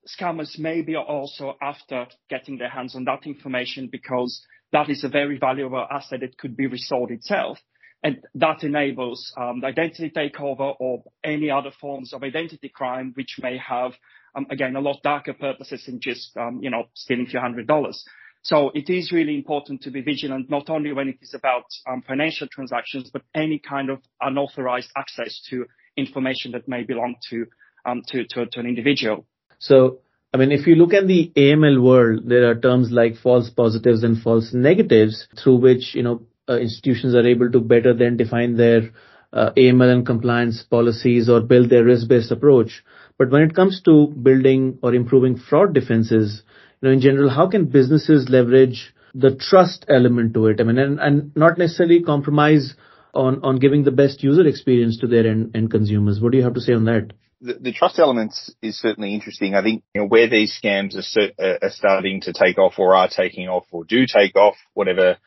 Scammers 0.08 0.60
may 0.60 0.82
be 0.82 0.96
also 0.96 1.56
after 1.62 2.08
getting 2.30 2.58
their 2.58 2.70
hands 2.70 2.96
on 2.96 3.06
that 3.06 3.26
information 3.26 3.88
because 3.92 4.46
that 4.72 4.90
is 4.90 5.04
a 5.04 5.10
very 5.10 5.38
valuable 5.38 5.86
asset 5.90 6.22
that 6.22 6.38
could 6.38 6.58
be 6.58 6.68
resold 6.68 7.12
itself. 7.12 7.60
And 8.04 8.20
that 8.36 8.64
enables 8.64 9.32
um, 9.38 9.64
identity 9.64 10.12
takeover 10.14 10.76
or 10.78 11.04
any 11.24 11.50
other 11.50 11.72
forms 11.80 12.12
of 12.12 12.22
identity 12.24 12.68
crime, 12.68 13.14
which 13.16 13.38
may 13.42 13.58
have, 13.58 13.94
um, 14.36 14.46
again, 14.50 14.76
a 14.76 14.82
lot 14.82 14.98
darker 15.04 15.34
purposes 15.34 15.86
than 15.86 16.02
just, 16.02 16.36
um, 16.36 16.60
you 16.62 16.70
know, 16.70 16.90
stealing 16.96 17.28
a 17.28 17.30
few 17.30 17.40
hundred 17.40 17.66
dollars. 17.66 18.04
So 18.42 18.72
it 18.76 18.90
is 18.90 19.14
really 19.14 19.36
important 19.36 19.84
to 19.84 19.92
be 19.92 20.02
vigilant, 20.02 20.50
not 20.50 20.70
only 20.70 20.92
when 20.92 21.08
it 21.08 21.20
is 21.22 21.34
about 21.34 21.64
um, 21.90 22.02
financial 22.06 22.48
transactions, 22.52 23.10
but 23.10 23.22
any 23.34 23.58
kind 23.58 23.90
of 23.90 24.00
unauthorized 24.20 24.92
access 24.98 25.42
to 25.50 25.66
information 25.96 26.52
that 26.52 26.68
may 26.68 26.84
belong 26.84 27.16
to, 27.30 27.46
um, 27.86 28.02
to, 28.08 28.26
to, 28.32 28.48
to 28.48 28.60
an 28.60 28.66
individual. 28.66 29.26
So, 29.64 30.00
I 30.34 30.38
mean, 30.38 30.52
if 30.52 30.68
you 30.68 30.76
look 30.76 30.94
at 30.94 31.08
the 31.08 31.32
AML 31.38 31.82
world, 31.82 32.24
there 32.26 32.50
are 32.50 32.60
terms 32.60 32.92
like 32.92 33.16
false 33.16 33.50
positives 33.50 34.04
and 34.04 34.22
false 34.22 34.52
negatives 34.54 35.26
through 35.42 35.58
which, 35.58 35.96
you 35.96 36.04
know, 36.04 36.24
uh, 36.50 36.58
institutions 36.58 37.16
are 37.16 37.26
able 37.26 37.50
to 37.50 37.62
better 37.62 37.94
then 37.94 38.18
define 38.18 38.58
their 38.58 38.92
uh, 39.32 39.52
AML 39.56 39.90
and 39.90 40.06
compliance 40.06 40.64
policies 40.64 41.30
or 41.30 41.40
build 41.40 41.70
their 41.70 41.86
risk-based 41.86 42.30
approach. 42.30 42.84
But 43.18 43.32
when 43.32 43.44
it 43.44 43.56
comes 43.56 43.82
to 43.84 44.08
building 44.08 44.80
or 44.84 44.94
improving 44.94 45.38
fraud 45.38 45.74
defenses, 45.74 46.44
you 46.82 46.90
know, 46.90 46.94
in 46.94 47.00
general, 47.00 47.30
how 47.30 47.48
can 47.48 47.68
businesses 47.68 48.28
leverage 48.28 48.94
the 49.16 49.34
trust 49.34 49.86
element 49.88 50.34
to 50.34 50.48
it? 50.48 50.60
I 50.60 50.64
mean, 50.64 50.78
and, 50.78 51.00
and 51.00 51.32
not 51.38 51.58
necessarily 51.58 52.04
compromise 52.04 52.74
on, 53.14 53.40
on 53.44 53.60
giving 53.60 53.86
the 53.86 53.92
best 53.92 54.24
user 54.24 54.46
experience 54.46 54.98
to 55.00 55.08
their 55.08 55.26
end, 55.26 55.56
end 55.56 55.72
consumers. 55.72 56.20
What 56.20 56.34
do 56.34 56.38
you 56.38 56.44
have 56.44 56.56
to 56.56 56.62
say 56.62 56.74
on 56.74 56.84
that? 56.84 57.14
The, 57.44 57.54
the, 57.56 57.74
trust 57.74 58.00
elements 58.00 58.52
is 58.62 58.80
certainly 58.80 59.14
interesting. 59.14 59.54
I 59.54 59.62
think 59.62 59.84
you 59.94 60.02
know, 60.02 60.08
where 60.08 60.30
these 60.30 60.58
scams 60.64 60.96
are, 60.96 61.58
are, 61.62 61.70
starting 61.70 62.22
to 62.22 62.34
take 62.34 62.58
off 62.58 62.80
or 62.80 62.96
are 62.96 63.10
taking 63.10 63.50
off 63.50 63.66
or 63.72 63.84
do 63.84 64.06
take 64.08 64.36
off, 64.36 64.56
whatever 64.74 65.18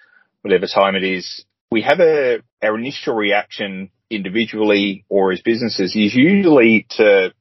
whatever 0.40 0.66
time 0.66 0.94
it 0.94 1.04
is, 1.04 1.44
we 1.70 1.82
have 1.82 2.00
a 2.00 2.38
our 2.62 2.78
initial 2.78 3.14
reaction 3.14 3.90
individually 4.08 5.04
or 5.08 5.32
as 5.32 5.42
businesses 5.42 5.94
is 5.94 6.14
usually 6.14 6.87
to 6.90 7.35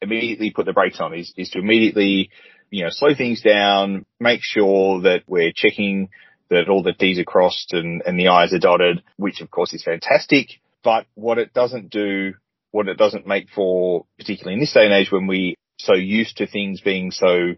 immediately 0.00 0.52
put 0.54 0.66
the 0.66 0.72
brakes 0.72 1.00
on, 1.00 1.14
is, 1.14 1.32
is 1.36 1.50
to 1.50 1.58
immediately 1.58 2.30
you 2.70 2.84
know 2.84 2.90
slow 2.90 3.14
things 3.14 3.42
down, 3.42 4.06
make 4.20 4.40
sure 4.42 5.02
that 5.02 5.24
we're 5.26 5.52
checking 5.54 6.10
that 6.48 6.68
all 6.68 6.82
the 6.82 6.92
T's 6.92 7.18
are 7.18 7.24
crossed 7.24 7.72
and, 7.72 8.02
and 8.06 8.18
the 8.18 8.28
I's 8.28 8.52
are 8.52 8.58
dotted, 8.58 9.02
which 9.16 9.40
of 9.40 9.50
course 9.50 9.72
is 9.72 9.82
fantastic. 9.82 10.60
But 10.82 11.06
what 11.14 11.38
it 11.38 11.52
doesn't 11.52 11.90
do 11.90 12.34
what 12.70 12.88
it 12.88 12.98
doesn't 12.98 13.26
make 13.26 13.48
for, 13.54 14.06
particularly 14.18 14.54
in 14.54 14.60
this 14.60 14.72
day 14.72 14.84
and 14.84 14.94
age 14.94 15.10
when 15.10 15.26
we 15.26 15.56
so 15.78 15.94
used 15.94 16.36
to 16.36 16.46
things 16.46 16.80
being 16.80 17.10
so, 17.10 17.54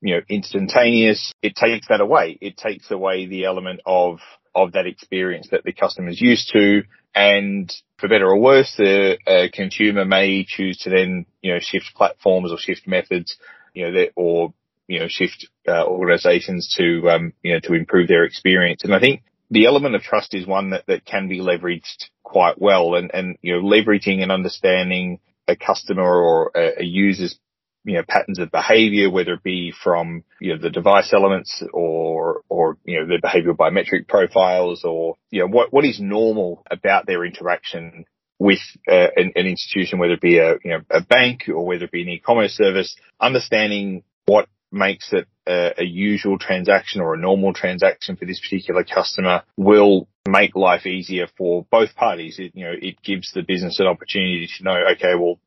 you 0.00 0.14
know, 0.14 0.20
instantaneous, 0.28 1.32
it 1.42 1.54
takes 1.54 1.88
that 1.88 2.00
away. 2.00 2.38
It 2.40 2.56
takes 2.56 2.90
away 2.90 3.26
the 3.26 3.44
element 3.44 3.80
of, 3.86 4.18
of 4.54 4.72
that 4.72 4.86
experience 4.86 5.48
that 5.50 5.64
the 5.64 5.72
customer's 5.72 6.20
used 6.20 6.50
to. 6.52 6.82
And 7.14 7.72
for 7.98 8.08
better 8.08 8.26
or 8.26 8.38
worse, 8.38 8.74
the 8.76 9.16
consumer 9.52 10.04
may 10.04 10.44
choose 10.44 10.78
to 10.78 10.90
then, 10.90 11.26
you 11.40 11.52
know, 11.52 11.60
shift 11.60 11.92
platforms 11.94 12.50
or 12.50 12.58
shift 12.58 12.86
methods, 12.86 13.36
you 13.74 13.84
know, 13.84 13.92
that, 13.92 14.10
or, 14.16 14.52
you 14.88 14.98
know, 14.98 15.08
shift 15.08 15.46
uh, 15.68 15.84
organizations 15.86 16.74
to, 16.76 17.08
um, 17.10 17.32
you 17.42 17.54
know, 17.54 17.60
to 17.60 17.74
improve 17.74 18.08
their 18.08 18.24
experience. 18.24 18.82
And 18.84 18.94
I 18.94 18.98
think 18.98 19.22
the 19.52 19.66
element 19.66 19.94
of 19.94 20.02
trust 20.02 20.34
is 20.34 20.46
one 20.46 20.70
that, 20.70 20.86
that 20.86 21.04
can 21.04 21.28
be 21.28 21.38
leveraged 21.38 22.08
quite 22.22 22.60
well. 22.60 22.94
And, 22.94 23.10
and, 23.12 23.36
you 23.42 23.52
know, 23.52 23.62
leveraging 23.62 24.22
and 24.22 24.32
understanding 24.32 25.20
a 25.46 25.54
customer 25.54 26.02
or 26.02 26.50
a, 26.54 26.80
a 26.80 26.84
user's 26.84 27.38
you 27.84 27.94
know, 27.94 28.02
patterns 28.08 28.38
of 28.38 28.50
behavior, 28.50 29.10
whether 29.10 29.34
it 29.34 29.42
be 29.42 29.72
from, 29.72 30.24
you 30.40 30.54
know, 30.54 30.62
the 30.62 30.70
device 30.70 31.12
elements 31.12 31.62
or, 31.72 32.42
or, 32.48 32.78
you 32.84 32.98
know, 32.98 33.06
their 33.06 33.20
behavioral 33.20 33.56
biometric 33.56 34.08
profiles 34.08 34.84
or, 34.84 35.16
you 35.30 35.40
know, 35.40 35.48
what, 35.48 35.72
what 35.72 35.84
is 35.84 36.00
normal 36.00 36.64
about 36.70 37.06
their 37.06 37.24
interaction 37.24 38.04
with 38.38 38.60
uh, 38.88 39.08
an, 39.16 39.32
an, 39.34 39.46
institution, 39.46 39.98
whether 39.98 40.14
it 40.14 40.20
be 40.20 40.38
a, 40.38 40.54
you 40.64 40.70
know, 40.70 40.80
a 40.90 41.00
bank 41.00 41.48
or 41.48 41.66
whether 41.66 41.84
it 41.84 41.92
be 41.92 42.02
an 42.02 42.08
e-commerce 42.08 42.52
service, 42.52 42.96
understanding 43.20 44.04
what 44.26 44.48
makes 44.72 45.12
it 45.12 45.26
a, 45.46 45.80
a, 45.82 45.84
usual 45.84 46.38
transaction 46.38 47.00
or 47.00 47.14
a 47.14 47.18
normal 47.18 47.52
transaction 47.52 48.16
for 48.16 48.24
this 48.24 48.40
particular 48.40 48.84
customer 48.84 49.42
will 49.56 50.08
make 50.28 50.54
life 50.54 50.86
easier 50.86 51.26
for 51.36 51.66
both 51.70 51.94
parties. 51.94 52.38
It, 52.38 52.52
you 52.54 52.64
know, 52.64 52.74
it 52.80 53.02
gives 53.02 53.32
the 53.32 53.42
business 53.42 53.80
an 53.80 53.86
opportunity 53.86 54.48
to 54.58 54.64
know, 54.64 54.84
okay, 54.92 55.14
well, 55.14 55.38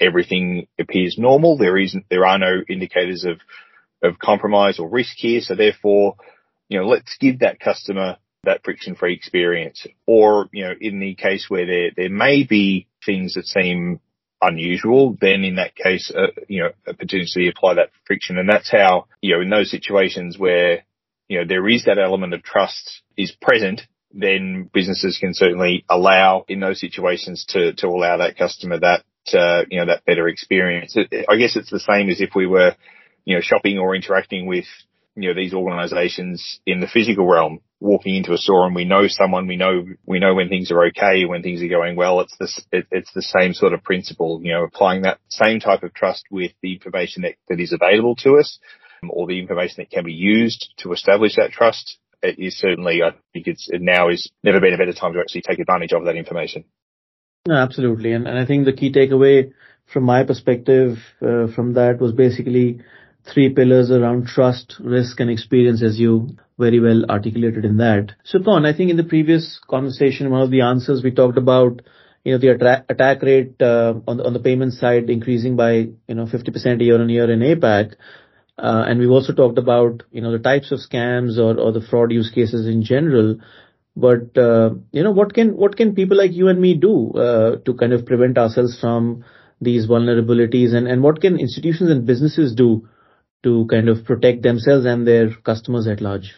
everything 0.00 0.66
appears 0.78 1.16
normal. 1.18 1.56
There 1.56 1.78
isn't, 1.78 2.06
there 2.10 2.26
are 2.26 2.38
no 2.38 2.62
indicators 2.68 3.24
of, 3.24 3.40
of 4.02 4.18
compromise 4.18 4.78
or 4.78 4.88
risk 4.88 5.14
here. 5.16 5.40
So 5.40 5.54
therefore, 5.54 6.16
you 6.68 6.78
know, 6.78 6.86
let's 6.86 7.16
give 7.20 7.40
that 7.40 7.60
customer 7.60 8.16
that 8.44 8.62
friction 8.64 8.94
free 8.94 9.14
experience. 9.14 9.86
Or, 10.06 10.48
you 10.52 10.64
know, 10.64 10.74
in 10.80 11.00
the 11.00 11.14
case 11.14 11.46
where 11.48 11.66
there, 11.66 11.90
there 11.96 12.10
may 12.10 12.44
be 12.44 12.88
things 13.04 13.34
that 13.34 13.46
seem 13.46 14.00
unusual, 14.40 15.16
then 15.20 15.44
in 15.44 15.56
that 15.56 15.74
case, 15.74 16.12
uh, 16.14 16.28
you 16.48 16.62
know, 16.62 16.70
potentially 16.98 17.48
apply 17.48 17.74
that 17.74 17.90
friction. 18.06 18.38
And 18.38 18.48
that's 18.48 18.70
how, 18.70 19.06
you 19.20 19.34
know, 19.34 19.42
in 19.42 19.50
those 19.50 19.70
situations 19.70 20.38
where, 20.38 20.84
you 21.28 21.38
know, 21.38 21.46
there 21.46 21.68
is 21.68 21.84
that 21.84 21.98
element 21.98 22.34
of 22.34 22.42
trust 22.42 23.02
is 23.16 23.32
present, 23.40 23.82
then 24.12 24.70
businesses 24.72 25.18
can 25.18 25.34
certainly 25.34 25.84
allow 25.88 26.44
in 26.48 26.60
those 26.60 26.80
situations 26.80 27.44
to, 27.48 27.72
to 27.74 27.86
allow 27.86 28.18
that 28.18 28.36
customer 28.36 28.78
that, 28.78 29.04
uh, 29.32 29.64
you 29.70 29.80
know, 29.80 29.86
that 29.86 30.04
better 30.04 30.28
experience. 30.28 30.96
I 30.96 31.36
guess 31.36 31.56
it's 31.56 31.70
the 31.70 31.80
same 31.80 32.10
as 32.10 32.20
if 32.20 32.30
we 32.34 32.46
were, 32.46 32.76
you 33.24 33.34
know, 33.34 33.40
shopping 33.40 33.78
or 33.78 33.96
interacting 33.96 34.46
with, 34.46 34.66
you 35.16 35.28
know, 35.28 35.34
these 35.34 35.54
organizations 35.54 36.60
in 36.66 36.80
the 36.80 36.88
physical 36.88 37.26
realm 37.26 37.60
walking 37.80 38.16
into 38.16 38.32
a 38.32 38.38
store 38.38 38.66
and 38.66 38.74
we 38.74 38.84
know 38.84 39.06
someone, 39.06 39.46
we 39.46 39.56
know, 39.56 39.84
we 40.06 40.18
know 40.18 40.34
when 40.34 40.48
things 40.48 40.70
are 40.70 40.86
okay, 40.86 41.24
when 41.24 41.42
things 41.42 41.62
are 41.62 41.68
going 41.68 41.96
well. 41.96 42.20
It's 42.20 42.36
the, 42.38 42.78
it, 42.78 42.86
it's 42.90 43.12
the 43.14 43.22
same 43.22 43.52
sort 43.52 43.74
of 43.74 43.84
principle, 43.84 44.40
you 44.42 44.52
know, 44.52 44.64
applying 44.64 45.02
that 45.02 45.18
same 45.28 45.60
type 45.60 45.82
of 45.82 45.94
trust 45.94 46.24
with 46.30 46.52
the 46.62 46.74
information 46.74 47.22
that, 47.22 47.34
that 47.48 47.60
is 47.60 47.72
available 47.72 48.16
to 48.16 48.38
us 48.38 48.58
um, 49.02 49.10
or 49.12 49.26
the 49.26 49.38
information 49.38 49.76
that 49.78 49.90
can 49.90 50.04
be 50.04 50.12
used 50.12 50.72
to 50.78 50.92
establish 50.92 51.36
that 51.36 51.52
trust. 51.52 51.98
It 52.22 52.38
is 52.38 52.58
certainly, 52.58 53.02
I 53.02 53.10
think 53.32 53.46
it's, 53.46 53.68
now 53.70 54.08
is 54.08 54.30
never 54.42 54.60
been 54.60 54.74
a 54.74 54.78
better 54.78 54.94
time 54.94 55.12
to 55.12 55.20
actually 55.20 55.42
take 55.42 55.58
advantage 55.58 55.92
of 55.92 56.06
that 56.06 56.16
information. 56.16 56.64
No, 57.46 57.56
absolutely. 57.56 58.12
And, 58.12 58.26
and 58.26 58.38
I 58.38 58.46
think 58.46 58.64
the 58.64 58.72
key 58.72 58.90
takeaway 58.90 59.52
from 59.92 60.04
my 60.04 60.24
perspective 60.24 60.96
uh, 61.20 61.48
from 61.54 61.74
that 61.74 62.00
was 62.00 62.12
basically 62.12 62.80
three 63.32 63.52
pillars 63.52 63.90
around 63.90 64.26
trust, 64.26 64.76
risk, 64.80 65.20
and 65.20 65.30
experience, 65.30 65.82
as 65.82 65.98
you 65.98 66.36
very 66.58 66.80
well 66.80 67.04
articulated 67.08 67.64
in 67.64 67.78
that. 67.78 68.12
So, 68.24 68.38
Con, 68.42 68.66
I 68.66 68.76
think 68.76 68.90
in 68.90 68.96
the 68.96 69.04
previous 69.04 69.60
conversation, 69.68 70.30
one 70.30 70.42
of 70.42 70.50
the 70.50 70.60
answers 70.60 71.02
we 71.02 71.10
talked 71.10 71.38
about, 71.38 71.80
you 72.24 72.32
know, 72.32 72.38
the 72.38 72.48
attack, 72.48 72.84
attack 72.88 73.22
rate 73.22 73.60
uh, 73.60 73.94
on 74.06 74.18
the 74.18 74.24
on 74.24 74.32
the 74.32 74.40
payment 74.40 74.72
side 74.74 75.10
increasing 75.10 75.56
by 75.56 75.72
you 75.72 76.14
know 76.14 76.26
50% 76.26 76.80
year 76.80 77.00
on 77.00 77.08
year 77.08 77.30
in 77.30 77.40
APAC. 77.40 77.94
Uh, 78.56 78.84
and 78.86 79.00
we've 79.00 79.10
also 79.10 79.32
talked 79.32 79.58
about, 79.58 80.04
you 80.12 80.20
know, 80.20 80.30
the 80.30 80.38
types 80.38 80.70
of 80.70 80.78
scams 80.78 81.38
or, 81.38 81.58
or 81.58 81.72
the 81.72 81.80
fraud 81.80 82.12
use 82.12 82.30
cases 82.30 82.68
in 82.68 82.84
general. 82.84 83.36
But, 83.96 84.36
uh, 84.38 84.74
you 84.92 85.02
know, 85.02 85.10
what 85.10 85.34
can, 85.34 85.56
what 85.56 85.76
can 85.76 85.94
people 85.94 86.16
like 86.16 86.32
you 86.32 86.48
and 86.48 86.60
me 86.60 86.74
do, 86.74 87.12
uh, 87.12 87.56
to 87.64 87.74
kind 87.74 87.92
of 87.92 88.06
prevent 88.06 88.38
ourselves 88.38 88.78
from 88.80 89.24
these 89.60 89.88
vulnerabilities 89.88 90.72
and, 90.72 90.86
and 90.86 91.02
what 91.02 91.20
can 91.20 91.38
institutions 91.38 91.90
and 91.90 92.06
businesses 92.06 92.54
do 92.54 92.88
to 93.44 93.66
kind 93.70 93.88
of 93.88 94.04
protect 94.04 94.42
themselves 94.42 94.84
and 94.86 95.06
their 95.06 95.30
customers 95.44 95.86
at 95.86 96.00
large? 96.00 96.34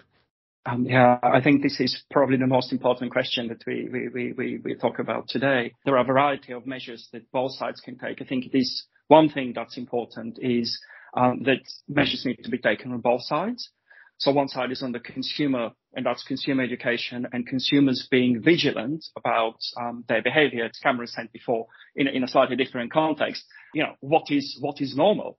Um, 0.67 0.85
yeah, 0.85 1.19
I 1.23 1.41
think 1.41 1.63
this 1.63 1.79
is 1.79 2.03
probably 2.11 2.39
the 2.39 2.47
most 2.47 2.73
important 2.73 3.13
question 3.13 3.49
that 3.49 3.63
we, 3.67 3.89
we, 3.91 4.33
we, 4.33 4.59
we, 4.65 4.75
talk 4.75 4.99
about 4.99 5.29
today. 5.29 5.73
There 5.85 5.97
are 5.97 6.03
a 6.03 6.05
variety 6.05 6.53
of 6.53 6.67
measures 6.67 7.09
that 7.13 7.31
both 7.31 7.53
sides 7.53 7.81
can 7.81 7.97
take. 7.99 8.21
I 8.21 8.25
think 8.25 8.47
it 8.47 8.59
is 8.59 8.85
one 9.07 9.29
thing 9.29 9.53
that's 9.55 9.79
important 9.79 10.39
is 10.41 10.81
um, 11.17 11.45
that 11.45 11.61
measures 11.89 12.25
need 12.27 12.43
to 12.43 12.51
be 12.51 12.59
taken 12.59 12.93
on 12.93 13.01
both 13.01 13.23
sides. 13.23 13.71
So 14.19 14.33
one 14.33 14.49
side 14.49 14.73
is 14.73 14.83
on 14.83 14.93
the 14.93 14.99
consumer, 14.99 15.71
and 15.95 16.05
that's 16.05 16.25
consumer 16.25 16.63
education 16.63 17.27
and 17.33 17.47
consumers 17.47 18.09
being 18.11 18.43
vigilant 18.43 19.05
about 19.17 19.59
um, 19.81 20.05
their 20.09 20.23
behavior. 20.23 20.65
As 20.65 20.79
Cameron 20.83 21.07
said 21.07 21.31
before, 21.33 21.67
in, 21.95 22.09
in 22.09 22.25
a 22.25 22.29
slightly 22.29 22.57
different 22.57 22.93
context, 22.93 23.45
you 23.75 23.83
know, 23.83 23.93
what 24.01 24.25
is 24.31 24.57
what 24.61 24.81
is 24.81 24.97
normal? 24.97 25.39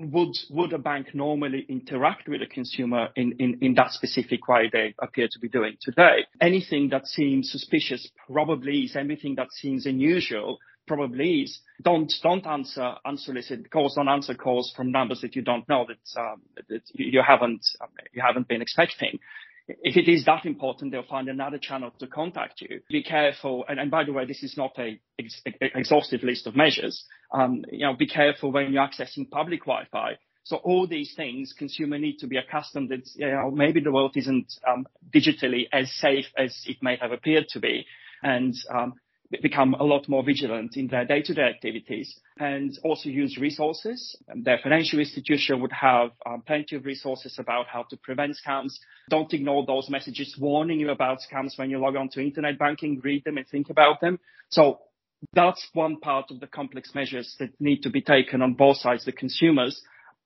Would 0.00 0.34
would 0.50 0.72
a 0.72 0.78
bank 0.78 1.14
normally 1.14 1.66
interact 1.68 2.28
with 2.28 2.42
a 2.42 2.46
consumer 2.46 3.08
in, 3.16 3.34
in, 3.38 3.58
in 3.60 3.74
that 3.74 3.92
specific 3.92 4.48
way 4.48 4.70
they 4.72 4.94
appear 5.00 5.28
to 5.30 5.38
be 5.38 5.48
doing 5.48 5.76
today? 5.80 6.26
Anything 6.40 6.88
that 6.90 7.06
seems 7.06 7.50
suspicious 7.50 8.08
probably 8.26 8.80
is. 8.80 8.96
Anything 8.96 9.34
that 9.36 9.52
seems 9.52 9.86
unusual 9.86 10.58
probably 10.86 11.42
is. 11.42 11.60
Don't 11.82 12.12
don't 12.22 12.46
answer 12.46 12.94
unsolicited 13.04 13.70
calls. 13.70 13.94
Don't 13.94 14.08
answer 14.08 14.34
calls 14.34 14.72
from 14.74 14.90
numbers 14.90 15.20
that 15.20 15.36
you 15.36 15.42
don't 15.42 15.68
know 15.68 15.86
that, 15.86 16.20
um, 16.20 16.42
that 16.68 16.82
you 16.94 17.22
haven't 17.26 17.66
um, 17.80 17.88
you 18.12 18.22
haven't 18.26 18.48
been 18.48 18.62
expecting. 18.62 19.18
If 19.82 19.96
it 19.96 20.08
is 20.10 20.24
that 20.24 20.46
important, 20.46 20.92
they'll 20.92 21.02
find 21.02 21.28
another 21.28 21.58
channel 21.58 21.92
to 21.98 22.06
contact 22.06 22.60
you. 22.60 22.80
Be 22.88 23.02
careful. 23.02 23.64
And, 23.68 23.78
and 23.78 23.90
by 23.90 24.04
the 24.04 24.12
way, 24.12 24.24
this 24.24 24.42
is 24.42 24.56
not 24.56 24.72
a 24.78 25.00
ex- 25.18 25.42
exhaustive 25.60 26.22
list 26.22 26.46
of 26.46 26.56
measures. 26.56 27.04
Um, 27.32 27.64
you 27.70 27.86
know, 27.86 27.94
be 27.94 28.06
careful 28.06 28.52
when 28.52 28.72
you're 28.72 28.86
accessing 28.86 29.30
public 29.30 29.60
Wi-Fi. 29.60 30.18
So 30.44 30.56
all 30.56 30.86
these 30.86 31.14
things, 31.14 31.54
consumer 31.56 31.98
need 31.98 32.18
to 32.18 32.26
be 32.26 32.36
accustomed 32.36 32.88
that, 32.88 33.08
you 33.14 33.30
know, 33.30 33.50
maybe 33.50 33.80
the 33.80 33.92
world 33.92 34.16
isn't 34.16 34.52
um, 34.66 34.86
digitally 35.14 35.68
as 35.72 35.92
safe 35.94 36.26
as 36.36 36.56
it 36.66 36.78
may 36.82 36.96
have 36.96 37.12
appeared 37.12 37.46
to 37.50 37.60
be. 37.60 37.86
And 38.22 38.54
um, 38.74 38.94
become 39.42 39.74
a 39.74 39.84
lot 39.84 40.08
more 40.08 40.24
vigilant 40.24 40.76
in 40.76 40.88
their 40.88 41.04
day-to-day 41.04 41.42
activities 41.42 42.18
and 42.38 42.76
also 42.82 43.08
use 43.08 43.38
resources. 43.38 44.16
Their 44.34 44.58
financial 44.58 44.98
institution 44.98 45.60
would 45.60 45.72
have 45.72 46.10
um, 46.26 46.42
plenty 46.42 46.74
of 46.74 46.84
resources 46.84 47.36
about 47.38 47.66
how 47.68 47.84
to 47.90 47.96
prevent 47.96 48.36
scams. 48.44 48.72
Don't 49.08 49.32
ignore 49.32 49.64
those 49.64 49.88
messages 49.88 50.36
warning 50.38 50.80
you 50.80 50.90
about 50.90 51.18
scams 51.20 51.56
when 51.56 51.70
you 51.70 51.78
log 51.78 51.94
on 51.94 52.08
to 52.10 52.20
internet 52.20 52.58
banking, 52.58 53.00
read 53.04 53.22
them 53.24 53.38
and 53.38 53.46
think 53.46 53.70
about 53.70 54.00
them. 54.00 54.18
So 54.48 54.80
that's 55.32 55.64
one 55.74 56.00
part 56.00 56.30
of 56.30 56.40
the 56.40 56.48
complex 56.48 56.92
measures 56.94 57.36
that 57.38 57.50
need 57.60 57.82
to 57.82 57.90
be 57.90 58.00
taken 58.00 58.42
on 58.42 58.54
both 58.54 58.78
sides, 58.78 59.04
the 59.04 59.12
consumers, 59.12 59.80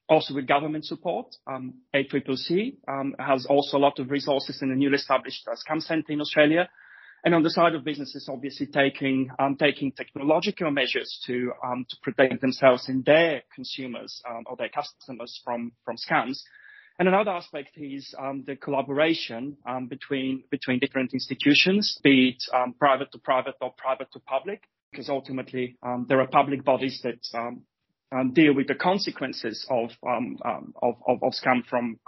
also 0.09 0.35
with 0.35 0.47
government 0.47 0.87
support. 0.87 1.27
Um, 1.47 1.75
ACCC 1.95 2.77
um, 2.89 3.15
has 3.19 3.45
also 3.47 3.77
a 3.77 3.81
lot 3.81 3.99
of 3.99 4.11
resources 4.11 4.63
in 4.63 4.71
the 4.71 4.77
newly 4.77 4.97
established 4.97 5.47
uh, 5.47 5.57
Scam 5.57 5.83
Centre 5.83 6.13
in 6.13 6.23
Australia 6.23 6.71
on 7.33 7.43
the 7.43 7.51
side 7.51 7.75
of 7.75 7.85
businesses, 7.85 8.29
obviously 8.31 8.67
taking 8.67 9.31
um, 9.39 9.57
taking 9.57 9.93
technological 9.93 10.71
measures 10.71 11.23
to 11.27 11.53
um, 11.65 11.87
to 11.89 11.97
protect 12.03 12.43
themselves 12.43 12.87
and 12.89 13.03
their 13.05 13.43
consumers 13.55 14.21
um, 14.29 14.45
or 14.47 14.57
their 14.57 14.69
customers 14.69 15.41
from 15.43 15.73
from 15.85 15.97
scams. 15.97 16.41
And 16.99 17.09
another 17.09 17.31
aspect 17.31 17.71
is 17.77 18.15
um, 18.19 18.45
the 18.47 18.57
collaboration 18.57 19.57
um, 19.67 19.87
between 19.87 20.45
between 20.51 20.79
different 20.81 21.15
institutions, 21.15 21.99
be 22.03 22.37
it 22.37 22.45
um, 22.55 22.75
private 22.79 23.11
to 23.13 23.19
private 23.19 23.55
or 23.63 23.73
private 23.77 24.13
to 24.13 24.21
public, 24.21 24.63
because 24.91 25.09
ultimately 25.09 25.77
there 26.09 26.21
are 26.21 26.27
public 26.27 26.63
bodies 26.63 27.01
that 27.05 27.21
deal 28.35 28.55
with 28.55 28.69
the 28.69 28.75
consequences 28.75 29.67
of 29.71 29.91
scam 31.33 31.65
from 31.67 31.99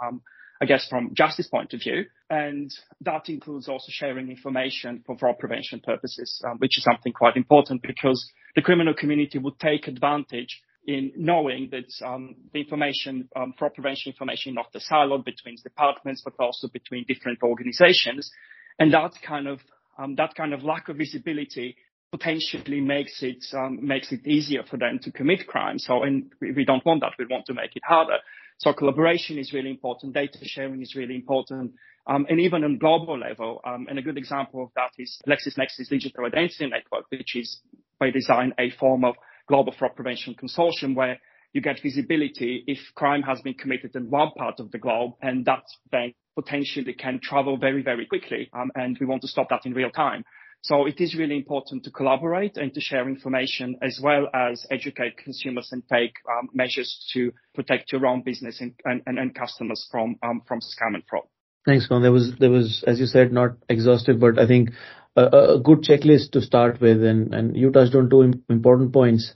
I 0.61 0.65
guess, 0.65 0.87
from 0.89 1.13
justice 1.13 1.47
point 1.47 1.73
of 1.73 1.81
view. 1.81 2.05
And 2.29 2.71
that 3.01 3.29
includes 3.29 3.67
also 3.67 3.87
sharing 3.89 4.29
information 4.29 5.03
for 5.05 5.17
fraud 5.17 5.39
prevention 5.39 5.79
purposes, 5.79 6.41
um, 6.45 6.57
which 6.57 6.77
is 6.77 6.83
something 6.83 7.13
quite 7.13 7.37
important 7.37 7.81
because 7.83 8.29
the 8.55 8.61
criminal 8.61 8.93
community 8.93 9.37
would 9.37 9.59
take 9.59 9.87
advantage 9.87 10.61
in 10.85 11.11
knowing 11.17 11.69
that 11.71 11.91
um, 12.05 12.35
the 12.53 12.61
information, 12.61 13.27
um, 13.35 13.53
fraud 13.59 13.73
prevention 13.73 14.11
information, 14.11 14.53
not 14.53 14.71
the 14.71 14.79
silo 14.79 15.17
between 15.17 15.57
departments, 15.61 16.21
but 16.23 16.33
also 16.39 16.69
between 16.69 17.05
different 17.07 17.39
organizations. 17.43 18.31
And 18.79 18.93
that 18.93 19.11
kind 19.21 19.47
of 19.47 19.59
um, 19.99 20.15
that 20.15 20.35
kind 20.35 20.53
of 20.53 20.63
lack 20.63 20.89
of 20.89 20.97
visibility 20.97 21.75
potentially 22.11 22.79
makes 22.79 23.21
it 23.21 23.43
um, 23.53 23.85
makes 23.85 24.11
it 24.11 24.25
easier 24.25 24.63
for 24.63 24.77
them 24.77 24.99
to 25.03 25.11
commit 25.11 25.45
crime. 25.47 25.77
So, 25.77 26.03
and 26.03 26.31
we, 26.39 26.51
we 26.51 26.65
don't 26.65 26.85
want 26.85 27.01
that. 27.01 27.13
We 27.19 27.25
want 27.25 27.45
to 27.47 27.53
make 27.53 27.75
it 27.75 27.83
harder. 27.85 28.17
So 28.59 28.73
collaboration 28.73 29.37
is 29.37 29.53
really 29.53 29.69
important. 29.69 30.13
Data 30.13 30.39
sharing 30.43 30.81
is 30.81 30.95
really 30.95 31.15
important. 31.15 31.73
Um, 32.07 32.25
and 32.29 32.39
even 32.39 32.63
on 32.63 32.77
global 32.77 33.19
level, 33.19 33.61
um, 33.65 33.87
and 33.89 33.99
a 33.99 34.01
good 34.01 34.17
example 34.17 34.63
of 34.63 34.69
that 34.75 34.91
is 34.97 35.19
LexisNexis 35.27 35.89
Digital 35.89 36.25
Identity 36.25 36.67
Network, 36.67 37.05
which 37.09 37.35
is 37.35 37.59
by 37.99 38.09
design 38.09 38.53
a 38.57 38.71
form 38.71 39.03
of 39.03 39.15
global 39.47 39.73
fraud 39.77 39.95
prevention 39.95 40.35
consortium 40.35 40.95
where 40.95 41.19
you 41.53 41.61
get 41.61 41.79
visibility 41.81 42.63
if 42.67 42.79
crime 42.95 43.21
has 43.23 43.41
been 43.41 43.53
committed 43.53 43.95
in 43.95 44.09
one 44.09 44.31
part 44.37 44.59
of 44.59 44.71
the 44.71 44.77
globe 44.77 45.13
and 45.21 45.45
that 45.45 45.63
then 45.91 46.13
potentially 46.35 46.93
can 46.93 47.19
travel 47.21 47.57
very, 47.57 47.81
very 47.81 48.05
quickly. 48.05 48.49
Um, 48.53 48.71
and 48.75 48.97
we 48.99 49.05
want 49.05 49.21
to 49.21 49.27
stop 49.27 49.49
that 49.49 49.65
in 49.65 49.73
real 49.73 49.89
time. 49.89 50.23
So 50.61 50.85
it 50.85 50.99
is 50.99 51.15
really 51.15 51.37
important 51.37 51.83
to 51.85 51.91
collaborate 51.91 52.57
and 52.57 52.73
to 52.73 52.81
share 52.81 53.07
information 53.07 53.77
as 53.81 53.99
well 54.03 54.27
as 54.33 54.65
educate 54.69 55.17
consumers 55.17 55.69
and 55.71 55.83
take 55.87 56.13
um, 56.29 56.49
measures 56.53 57.07
to 57.13 57.31
protect 57.55 57.91
your 57.91 58.05
own 58.05 58.21
business 58.21 58.61
and, 58.61 59.35
customers 59.35 59.87
from 59.91 60.17
um, 60.23 60.41
from 60.47 60.59
scam 60.59 60.95
and 60.95 61.03
fraud. 61.09 61.23
Thanks, 61.65 61.87
Con. 61.87 62.01
There 62.01 62.11
was 62.11 62.33
there 62.39 62.49
was 62.49 62.83
as 62.87 62.99
you 62.99 63.05
said 63.05 63.31
not 63.31 63.51
exhaustive, 63.69 64.19
but 64.19 64.39
I 64.39 64.47
think 64.47 64.69
a, 65.17 65.57
good 65.63 65.83
checklist 65.83 66.31
to 66.31 66.41
start 66.41 66.79
with, 66.79 67.03
and 67.03 67.33
and 67.33 67.57
you 67.57 67.71
touched 67.71 67.95
on 67.95 68.09
two 68.09 68.33
important 68.49 68.93
points. 68.93 69.33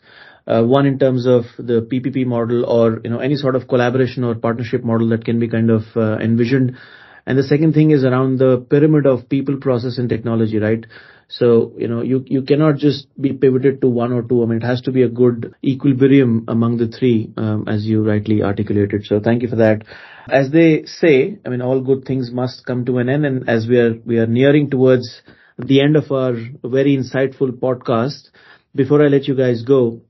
Uh, 0.47 0.63
one 0.63 0.86
in 0.86 0.97
terms 0.97 1.27
of 1.27 1.43
the 1.57 1.81
PPP 1.81 2.25
model 2.25 2.65
or 2.65 2.99
you 3.03 3.10
know 3.10 3.19
any 3.19 3.36
sort 3.36 3.55
of 3.55 3.67
collaboration 3.67 4.23
or 4.23 4.36
partnership 4.36 4.84
model 4.84 5.10
that 5.10 5.23
can 5.23 5.39
be 5.39 5.47
kind 5.47 5.69
of 5.69 5.84
uh, 5.95 6.17
envisioned 6.17 6.77
and 7.25 7.38
the 7.38 7.43
second 7.43 7.73
thing 7.73 7.91
is 7.91 8.03
around 8.03 8.39
the 8.39 8.65
pyramid 8.69 9.05
of 9.05 9.29
people, 9.29 9.57
process, 9.57 9.97
and 9.97 10.10
technology, 10.10 10.60
right? 10.60 10.86
So, 11.27 11.73
you 11.77 11.88
know, 11.88 12.01
you, 12.01 12.25
you 12.27 12.41
cannot 12.41 12.75
just 12.75 13.07
be 13.19 13.31
pivoted 13.31 13.81
to 13.81 13.88
one 13.88 14.12
or 14.12 14.21
two. 14.21 14.43
I 14.43 14.47
mean, 14.47 14.57
it 14.57 14.65
has 14.65 14.81
to 14.81 14.91
be 14.91 15.03
a 15.03 15.07
good 15.07 15.55
equilibrium 15.63 16.43
among 16.49 16.77
the 16.77 16.88
three, 16.88 17.31
um, 17.38 17.65
as 17.67 17.86
you 17.86 18.05
rightly 18.05 18.43
articulated. 18.43 19.05
So 19.05 19.21
thank 19.21 19.41
you 19.41 19.47
for 19.47 19.55
that. 19.55 19.84
As 20.27 20.51
they 20.51 20.84
say, 20.86 21.39
I 21.45 21.49
mean, 21.49 21.62
all 21.62 21.79
good 21.79 22.03
things 22.05 22.31
must 22.31 22.65
come 22.65 22.84
to 22.86 22.97
an 22.97 23.07
end. 23.07 23.25
And 23.25 23.49
as 23.49 23.65
we 23.67 23.77
are, 23.77 23.93
we 24.05 24.17
are 24.17 24.27
nearing 24.27 24.69
towards 24.69 25.21
the 25.57 25.81
end 25.81 25.95
of 25.95 26.12
our 26.12 26.34
very 26.63 26.97
insightful 26.97 27.51
podcast, 27.51 28.29
before 28.75 29.03
I 29.03 29.07
let 29.07 29.27
you 29.27 29.36
guys 29.36 29.63
go, 29.63 30.01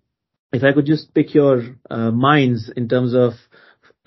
if 0.52 0.64
I 0.64 0.74
could 0.74 0.86
just 0.86 1.14
pick 1.14 1.34
your 1.34 1.64
uh, 1.90 2.12
minds 2.12 2.72
in 2.76 2.88
terms 2.88 3.14
of 3.14 3.34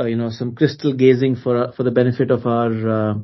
you 0.00 0.16
know, 0.16 0.30
some 0.30 0.54
crystal 0.54 0.92
gazing 0.92 1.36
for 1.36 1.72
for 1.72 1.82
the 1.82 1.90
benefit 1.90 2.30
of 2.30 2.46
our 2.46 2.88
uh, 2.88 3.14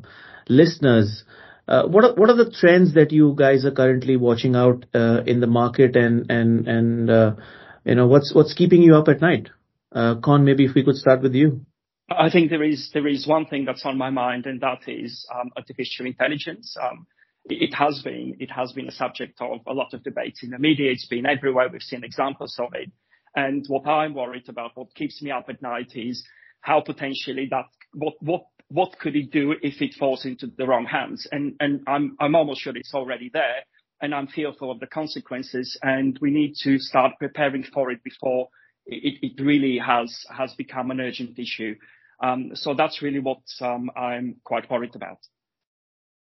listeners. 0.49 1.25
Uh, 1.67 1.87
what 1.87 2.05
are 2.05 2.15
what 2.15 2.31
are 2.31 2.37
the 2.37 2.51
trends 2.51 2.95
that 2.95 3.13
you 3.13 3.35
guys 3.37 3.65
are 3.65 3.71
currently 3.71 4.17
watching 4.17 4.57
out 4.57 4.85
in 4.95 5.41
the 5.41 5.47
market 5.47 5.97
and 5.97 6.31
and 6.31 6.67
and 6.69 7.37
you 7.85 7.95
know 7.95 8.07
what's 8.07 8.35
what's 8.35 8.55
keeping 8.55 8.83
you 8.83 8.95
up 8.97 9.09
at 9.09 9.21
night? 9.21 9.49
Con, 9.93 10.45
maybe 10.45 10.65
if 10.65 10.75
we 10.75 10.85
could 10.85 10.97
start 10.97 11.23
with 11.23 11.35
you. 11.35 11.65
I 12.11 12.29
think 12.29 12.51
there 12.51 12.63
is 12.63 12.91
there 12.93 13.07
is 13.07 13.27
one 13.27 13.47
thing 13.47 13.65
that's 13.65 13.85
on 13.85 13.97
my 13.97 14.11
mind, 14.11 14.47
and 14.47 14.61
that 14.61 14.81
is 14.89 15.27
um, 15.33 15.51
artificial 15.57 16.07
intelligence. 16.07 16.77
Um, 16.81 17.07
it 17.45 17.73
has 17.75 18.03
been 18.03 18.37
it 18.41 18.51
has 18.51 18.73
been 18.73 18.89
a 18.89 18.93
subject 18.93 19.41
of 19.41 19.61
a 19.67 19.73
lot 19.73 19.95
of 19.95 20.03
debates 20.03 20.43
in 20.43 20.51
the 20.51 20.59
media. 20.59 20.91
It's 20.91 21.07
been 21.07 21.27
everywhere. 21.27 21.69
We've 21.73 21.83
seen 21.83 22.05
examples 22.05 22.57
of 22.59 22.75
it. 22.75 22.91
And 23.35 23.65
what 23.69 23.87
I'm 23.87 24.15
worried 24.15 24.49
about, 24.49 24.73
what 24.75 24.95
keeps 24.95 25.23
me 25.23 25.31
up 25.31 25.47
at 25.49 25.63
night, 25.63 25.93
is 25.95 26.27
how 26.61 26.81
potentially 26.81 27.49
that 27.51 27.67
what 27.95 28.15
what 28.21 28.43
what 28.69 28.99
could 28.99 29.17
it 29.17 29.33
do 29.33 29.55
if 29.63 29.83
it 29.83 29.95
falls 29.99 30.25
into 30.25 30.47
the 30.47 30.67
wrong 30.67 30.87
hands? 30.87 31.27
And 31.31 31.55
and 31.61 31.83
I'm 31.87 32.17
I'm 32.21 32.35
almost 32.35 32.63
sure 32.63 32.77
it's 32.77 32.95
already 32.95 33.31
there, 33.33 33.65
and 34.01 34.15
I'm 34.15 34.29
fearful 34.29 34.71
of 34.71 34.81
the 34.81 34.87
consequences. 34.87 35.79
And 35.83 36.19
we 36.21 36.31
need 36.31 36.55
to 36.63 36.79
start 36.79 37.13
preparing 37.19 37.65
for 37.65 37.91
it 37.91 38.03
before 38.05 38.49
it, 38.87 39.19
it 39.23 39.43
really 39.43 39.79
has 39.79 40.25
has 40.37 40.55
become 40.55 40.91
an 40.91 41.01
urgent 41.01 41.39
issue. 41.39 41.75
Um, 42.23 42.51
so 42.55 42.75
that's 42.75 43.03
really 43.03 43.21
what 43.21 43.41
um, 43.61 43.91
I'm 43.97 44.37
quite 44.45 44.71
worried 44.71 44.95
about. 44.95 45.19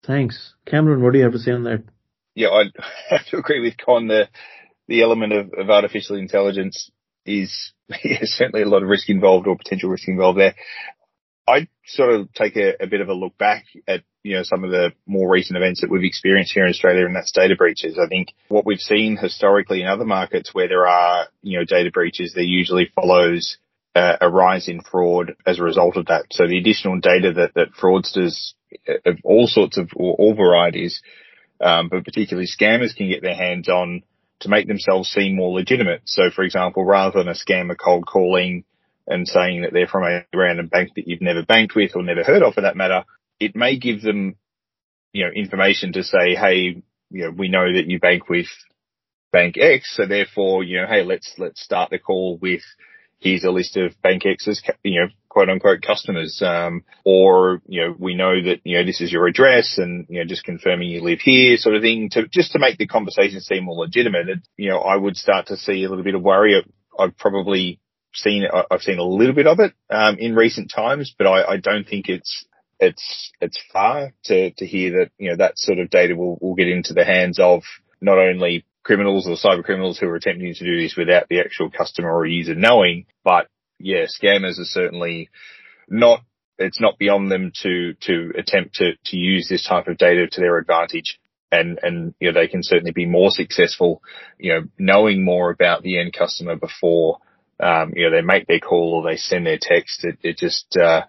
Thanks, 0.05 0.55
Cameron. 0.67 1.03
What 1.03 1.13
do 1.13 1.19
you 1.19 1.25
have 1.25 1.33
to 1.33 1.39
say 1.39 1.53
on 1.53 1.65
that? 1.65 1.85
Yeah, 2.35 2.49
I 2.49 2.65
have 3.11 3.27
to 3.31 3.39
agree 3.39 3.61
with 3.61 3.77
Con. 3.77 4.07
The 4.07 4.29
the 4.89 5.03
element 5.03 5.33
of, 5.33 5.53
of 5.57 5.71
artificial 5.71 6.17
intelligence 6.17 6.91
is 7.31 7.73
yeah, 8.05 8.19
certainly 8.23 8.63
a 8.63 8.69
lot 8.69 8.83
of 8.83 8.89
risk 8.89 9.09
involved 9.09 9.47
or 9.47 9.57
potential 9.57 9.91
risk 9.91 10.09
involved 10.09 10.39
there. 10.39 10.55
I 11.49 11.69
sort 11.85 12.13
of 12.13 12.33
take 12.33 12.57
a, 12.57 12.83
a, 12.83 12.87
bit 12.87 13.01
of 13.01 13.09
a 13.09 13.15
look 13.15 13.37
back 13.37 13.65
at, 13.89 14.03
you 14.23 14.37
know, 14.37 14.43
some 14.45 14.63
of 14.63 14.71
the 14.71 14.93
more 15.07 15.29
recent 15.29 15.57
events 15.57 15.81
that 15.81 15.91
we've 15.91 16.05
experienced 16.05 16.53
here 16.53 16.65
in 16.65 16.71
Australia 16.71 17.07
and 17.07 17.17
that's 17.17 17.33
data 17.33 17.57
breaches. 17.57 17.99
I 17.99 18.09
think 18.09 18.29
what 18.49 18.65
we've 18.65 18.79
seen 18.79 19.17
historically 19.17 19.81
in 19.81 19.89
other 19.89 20.05
markets 20.05 20.55
where 20.55 20.69
there 20.69 20.87
are, 20.87 21.27
you 21.43 21.59
know, 21.59 21.65
data 21.65 21.91
breaches, 21.93 22.33
there 22.35 22.45
usually 22.45 22.93
follows 22.95 23.57
uh, 23.97 24.17
a 24.21 24.31
rise 24.31 24.69
in 24.69 24.81
fraud 24.81 25.35
as 25.45 25.59
a 25.59 25.65
result 25.65 25.97
of 25.97 26.07
that. 26.07 26.27
So 26.31 26.47
the 26.47 26.59
additional 26.59 27.01
data 27.01 27.33
that, 27.33 27.55
that 27.55 27.73
fraudsters 27.73 28.53
of 29.05 29.17
all 29.25 29.49
sorts 29.49 29.79
of, 29.79 29.91
or 29.97 30.15
all 30.15 30.35
varieties, 30.35 31.03
um, 31.61 31.89
but 31.89 32.05
particularly 32.05 32.47
scammers 32.47 32.95
can 32.95 33.09
get 33.09 33.23
their 33.23 33.35
hands 33.35 33.69
on 33.69 34.03
to 34.41 34.49
make 34.49 34.67
themselves 34.67 35.11
seem 35.11 35.37
more 35.37 35.53
legitimate. 35.53 36.03
So 36.07 36.31
for 36.31 36.43
example, 36.43 36.85
rather 36.85 37.19
than 37.19 37.29
a 37.29 37.35
scammer 37.35 37.77
cold 37.77 38.07
calling 38.07 38.65
and 39.07 39.27
saying 39.27 39.63
that 39.63 39.73
they're 39.73 39.87
from 39.87 40.05
a 40.05 40.25
random 40.35 40.69
bank 40.69 40.91
that 40.97 41.07
you've 41.07 41.21
never 41.21 41.45
banked 41.45 41.75
with 41.75 41.93
or 41.95 42.03
never 42.03 42.25
heard 42.25 42.43
of 42.43 42.55
for 42.55 42.63
that 42.63 42.77
matter, 42.77 43.05
it 43.39 43.55
may 43.55 43.79
give 43.79 44.03
them, 44.03 44.37
you 45.13 45.25
know, 45.25 45.31
information 45.35 45.93
to 45.93 46.03
say, 46.03 46.35
Hey, 46.35 46.83
you 47.11 47.25
know, 47.25 47.31
we 47.31 47.49
know 47.49 47.73
that 47.73 47.87
you 47.87 47.99
bank 47.99 48.29
with 48.29 48.47
bank 49.33 49.57
X. 49.59 49.97
So 49.97 50.07
therefore, 50.07 50.65
you 50.65 50.81
know, 50.81 50.87
Hey, 50.87 51.03
let's, 51.03 51.35
let's 51.39 51.63
start 51.63 51.91
the 51.91 51.99
call 51.99 52.39
with, 52.39 52.63
here's 53.19 53.45
a 53.45 53.51
list 53.51 53.77
of 53.77 54.01
bank 54.03 54.23
X's, 54.25 54.63
you 54.83 55.01
know, 55.01 55.09
quote 55.41 55.49
unquote 55.49 55.81
customers. 55.81 56.43
Um, 56.45 56.85
or, 57.05 57.63
you 57.67 57.81
know, 57.81 57.95
we 57.99 58.15
know 58.15 58.43
that, 58.43 58.61
you 58.65 58.77
know, 58.77 58.85
this 58.85 59.01
is 59.01 59.11
your 59.11 59.27
address 59.27 59.79
and, 59.79 60.07
you 60.11 60.19
know, 60.19 60.27
just 60.27 60.45
confirming 60.45 60.89
you 60.91 61.03
live 61.03 61.21
here 61.21 61.57
sort 61.57 61.77
of 61.77 61.83
thing 61.83 62.11
to 62.11 62.29
just 62.29 62.53
to 62.53 62.59
make 62.59 62.77
the 62.77 62.87
conversation 62.87 63.41
seem 63.41 63.65
more 63.65 63.77
legitimate. 63.77 64.29
It, 64.29 64.39
you 64.59 64.69
know, 64.69 64.81
I 64.81 64.97
would 64.97 65.17
start 65.17 65.47
to 65.47 65.57
see 65.57 65.83
a 65.85 65.89
little 65.89 66.05
bit 66.05 66.15
of 66.15 66.23
worry. 66.23 66.63
I've 66.99 67.17
probably 67.17 67.81
seen, 68.13 68.45
I've 68.71 68.83
seen 68.83 68.99
a 68.99 69.05
little 69.05 69.35
bit 69.35 69.47
of 69.47 69.61
it, 69.61 69.73
um, 69.89 70.19
in 70.19 70.35
recent 70.35 70.71
times, 70.75 71.15
but 71.17 71.27
I, 71.27 71.53
I 71.53 71.57
don't 71.57 71.89
think 71.89 72.09
it's, 72.09 72.45
it's, 72.79 73.33
it's 73.41 73.63
far 73.73 74.13
to, 74.25 74.51
to 74.51 74.67
hear 74.67 74.91
that, 74.99 75.11
you 75.17 75.31
know, 75.31 75.37
that 75.37 75.57
sort 75.57 75.79
of 75.79 75.89
data 75.89 76.15
will, 76.17 76.37
will 76.41 76.55
get 76.55 76.69
into 76.69 76.93
the 76.93 77.05
hands 77.05 77.39
of 77.39 77.63
not 78.01 78.19
only 78.19 78.67
criminals 78.83 79.27
or 79.27 79.37
cyber 79.37 79.65
criminals 79.65 79.99
who 79.99 80.07
are 80.09 80.17
attempting 80.17 80.53
to 80.53 80.65
do 80.65 80.83
this 80.83 80.97
without 80.97 81.29
the 81.29 81.41
actual 81.41 81.71
customer 81.71 82.13
or 82.13 82.27
user 82.27 82.55
knowing. 82.55 83.07
But 83.23 83.47
yeah, 83.81 84.05
scammers 84.05 84.59
are 84.59 84.65
certainly 84.65 85.31
not, 85.89 86.23
it's 86.59 86.81
not 86.81 86.99
beyond 86.99 87.31
them 87.31 87.53
to, 87.63 87.95
to 88.03 88.33
attempt 88.37 88.77
to, 88.77 88.93
to 89.07 89.17
use 89.17 89.49
this 89.49 89.67
type 89.67 89.89
of 89.89 89.99
data 89.99 90.27
to 90.27 90.41
their 90.41 90.59
advantage. 90.59 91.19
And, 91.53 91.81
and, 91.83 92.15
you 92.21 92.31
know, 92.31 92.41
they 92.41 92.47
can 92.47 92.63
certainly 92.63 92.93
be 92.93 93.07
more 93.07 93.31
successful, 93.31 94.03
you 94.39 94.53
know, 94.53 94.61
knowing 94.79 95.25
more 95.25 95.51
about 95.51 95.83
the 95.83 95.99
end 95.99 96.13
customer 96.13 96.55
before, 96.55 97.19
um, 97.59 97.93
you 97.97 98.09
know, 98.09 98.17
they 98.17 98.23
make 98.23 98.47
their 98.47 98.61
call 98.61 98.95
or 98.95 99.11
they 99.11 99.17
send 99.17 99.47
their 99.47 99.59
text. 99.61 100.05
It, 100.05 100.19
it 100.23 100.39
just, 100.39 100.77
uh, 100.77 101.03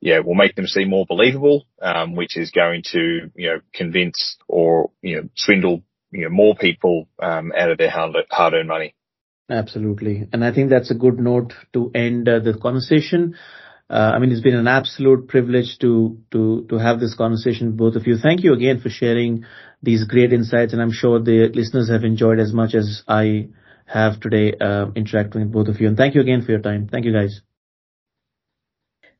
yeah, 0.00 0.18
will 0.18 0.34
make 0.34 0.56
them 0.56 0.66
seem 0.66 0.90
more 0.90 1.06
believable, 1.08 1.66
um, 1.80 2.14
which 2.14 2.36
is 2.36 2.50
going 2.50 2.82
to, 2.92 3.30
you 3.34 3.48
know, 3.48 3.60
convince 3.72 4.36
or, 4.46 4.90
you 5.00 5.16
know, 5.16 5.28
swindle 5.34 5.82
you 6.10 6.24
know, 6.24 6.30
more 6.30 6.54
people 6.54 7.08
um, 7.22 7.52
out 7.56 7.70
of 7.70 7.78
their 7.78 7.90
hard-earned 7.90 8.68
money. 8.68 8.94
Absolutely. 9.50 10.28
And 10.32 10.44
I 10.44 10.52
think 10.52 10.68
that's 10.70 10.90
a 10.90 10.94
good 10.94 11.18
note 11.18 11.54
to 11.72 11.90
end 11.94 12.28
uh, 12.28 12.38
the 12.40 12.52
conversation. 12.54 13.34
Uh, 13.88 14.12
I 14.14 14.18
mean, 14.18 14.30
it's 14.30 14.42
been 14.42 14.54
an 14.56 14.68
absolute 14.68 15.28
privilege 15.28 15.78
to, 15.80 16.18
to, 16.32 16.66
to 16.68 16.76
have 16.76 17.00
this 17.00 17.14
conversation 17.14 17.72
both 17.76 17.94
of 17.96 18.06
you. 18.06 18.18
Thank 18.18 18.44
you 18.44 18.52
again 18.52 18.80
for 18.80 18.90
sharing 18.90 19.44
these 19.82 20.04
great 20.04 20.34
insights. 20.34 20.74
And 20.74 20.82
I'm 20.82 20.92
sure 20.92 21.18
the 21.18 21.48
listeners 21.54 21.88
have 21.88 22.04
enjoyed 22.04 22.40
as 22.40 22.52
much 22.52 22.74
as 22.74 23.02
I 23.08 23.48
have 23.86 24.20
today, 24.20 24.52
uh, 24.60 24.90
interacting 24.94 25.40
with 25.42 25.52
both 25.52 25.68
of 25.68 25.80
you. 25.80 25.88
And 25.88 25.96
thank 25.96 26.14
you 26.14 26.20
again 26.20 26.42
for 26.44 26.52
your 26.52 26.60
time. 26.60 26.88
Thank 26.88 27.06
you 27.06 27.12
guys. 27.14 27.47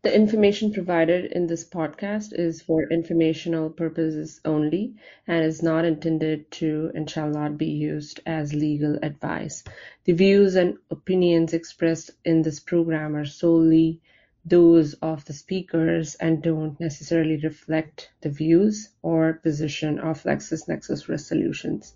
The 0.03 0.15
information 0.15 0.73
provided 0.73 1.33
in 1.33 1.49
this 1.49 1.69
podcast 1.69 2.33
is 2.33 2.63
for 2.63 2.89
informational 2.89 3.69
purposes 3.69 4.41
only 4.45 4.95
and 5.27 5.45
is 5.45 5.61
not 5.61 5.85
intended 5.85 6.49
to 6.53 6.93
and 6.95 7.11
shall 7.11 7.29
not 7.29 7.59
be 7.59 7.67
used 7.67 8.21
as 8.25 8.55
legal 8.55 8.97
advice. 9.03 9.65
The 10.05 10.13
views 10.13 10.55
and 10.55 10.79
opinions 10.89 11.53
expressed 11.53 12.13
in 12.25 12.43
this 12.43 12.61
program 12.61 13.17
are 13.17 13.25
solely 13.25 14.01
those 14.45 14.95
of 15.03 15.25
the 15.25 15.33
speakers 15.33 16.15
and 16.15 16.45
don't 16.45 16.79
necessarily 16.79 17.37
reflect 17.39 18.13
the 18.21 18.31
views 18.31 18.91
or 19.03 19.33
position 19.33 19.99
of 19.99 20.23
LexisNexis 20.23 21.09
Risk 21.09 21.27
Solutions. 21.27 21.95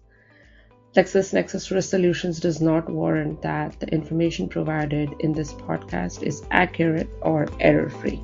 LexisNexis 0.94 1.70
Risk 1.70 1.88
Solutions 1.88 2.38
does 2.38 2.60
not 2.60 2.90
warrant 2.90 3.40
that 3.40 3.80
the 3.80 3.86
information 3.88 4.46
provided 4.46 5.10
in 5.20 5.32
this 5.32 5.54
podcast 5.54 6.22
is 6.22 6.42
accurate 6.50 7.08
or 7.22 7.48
error 7.60 7.88
free. 7.88 8.22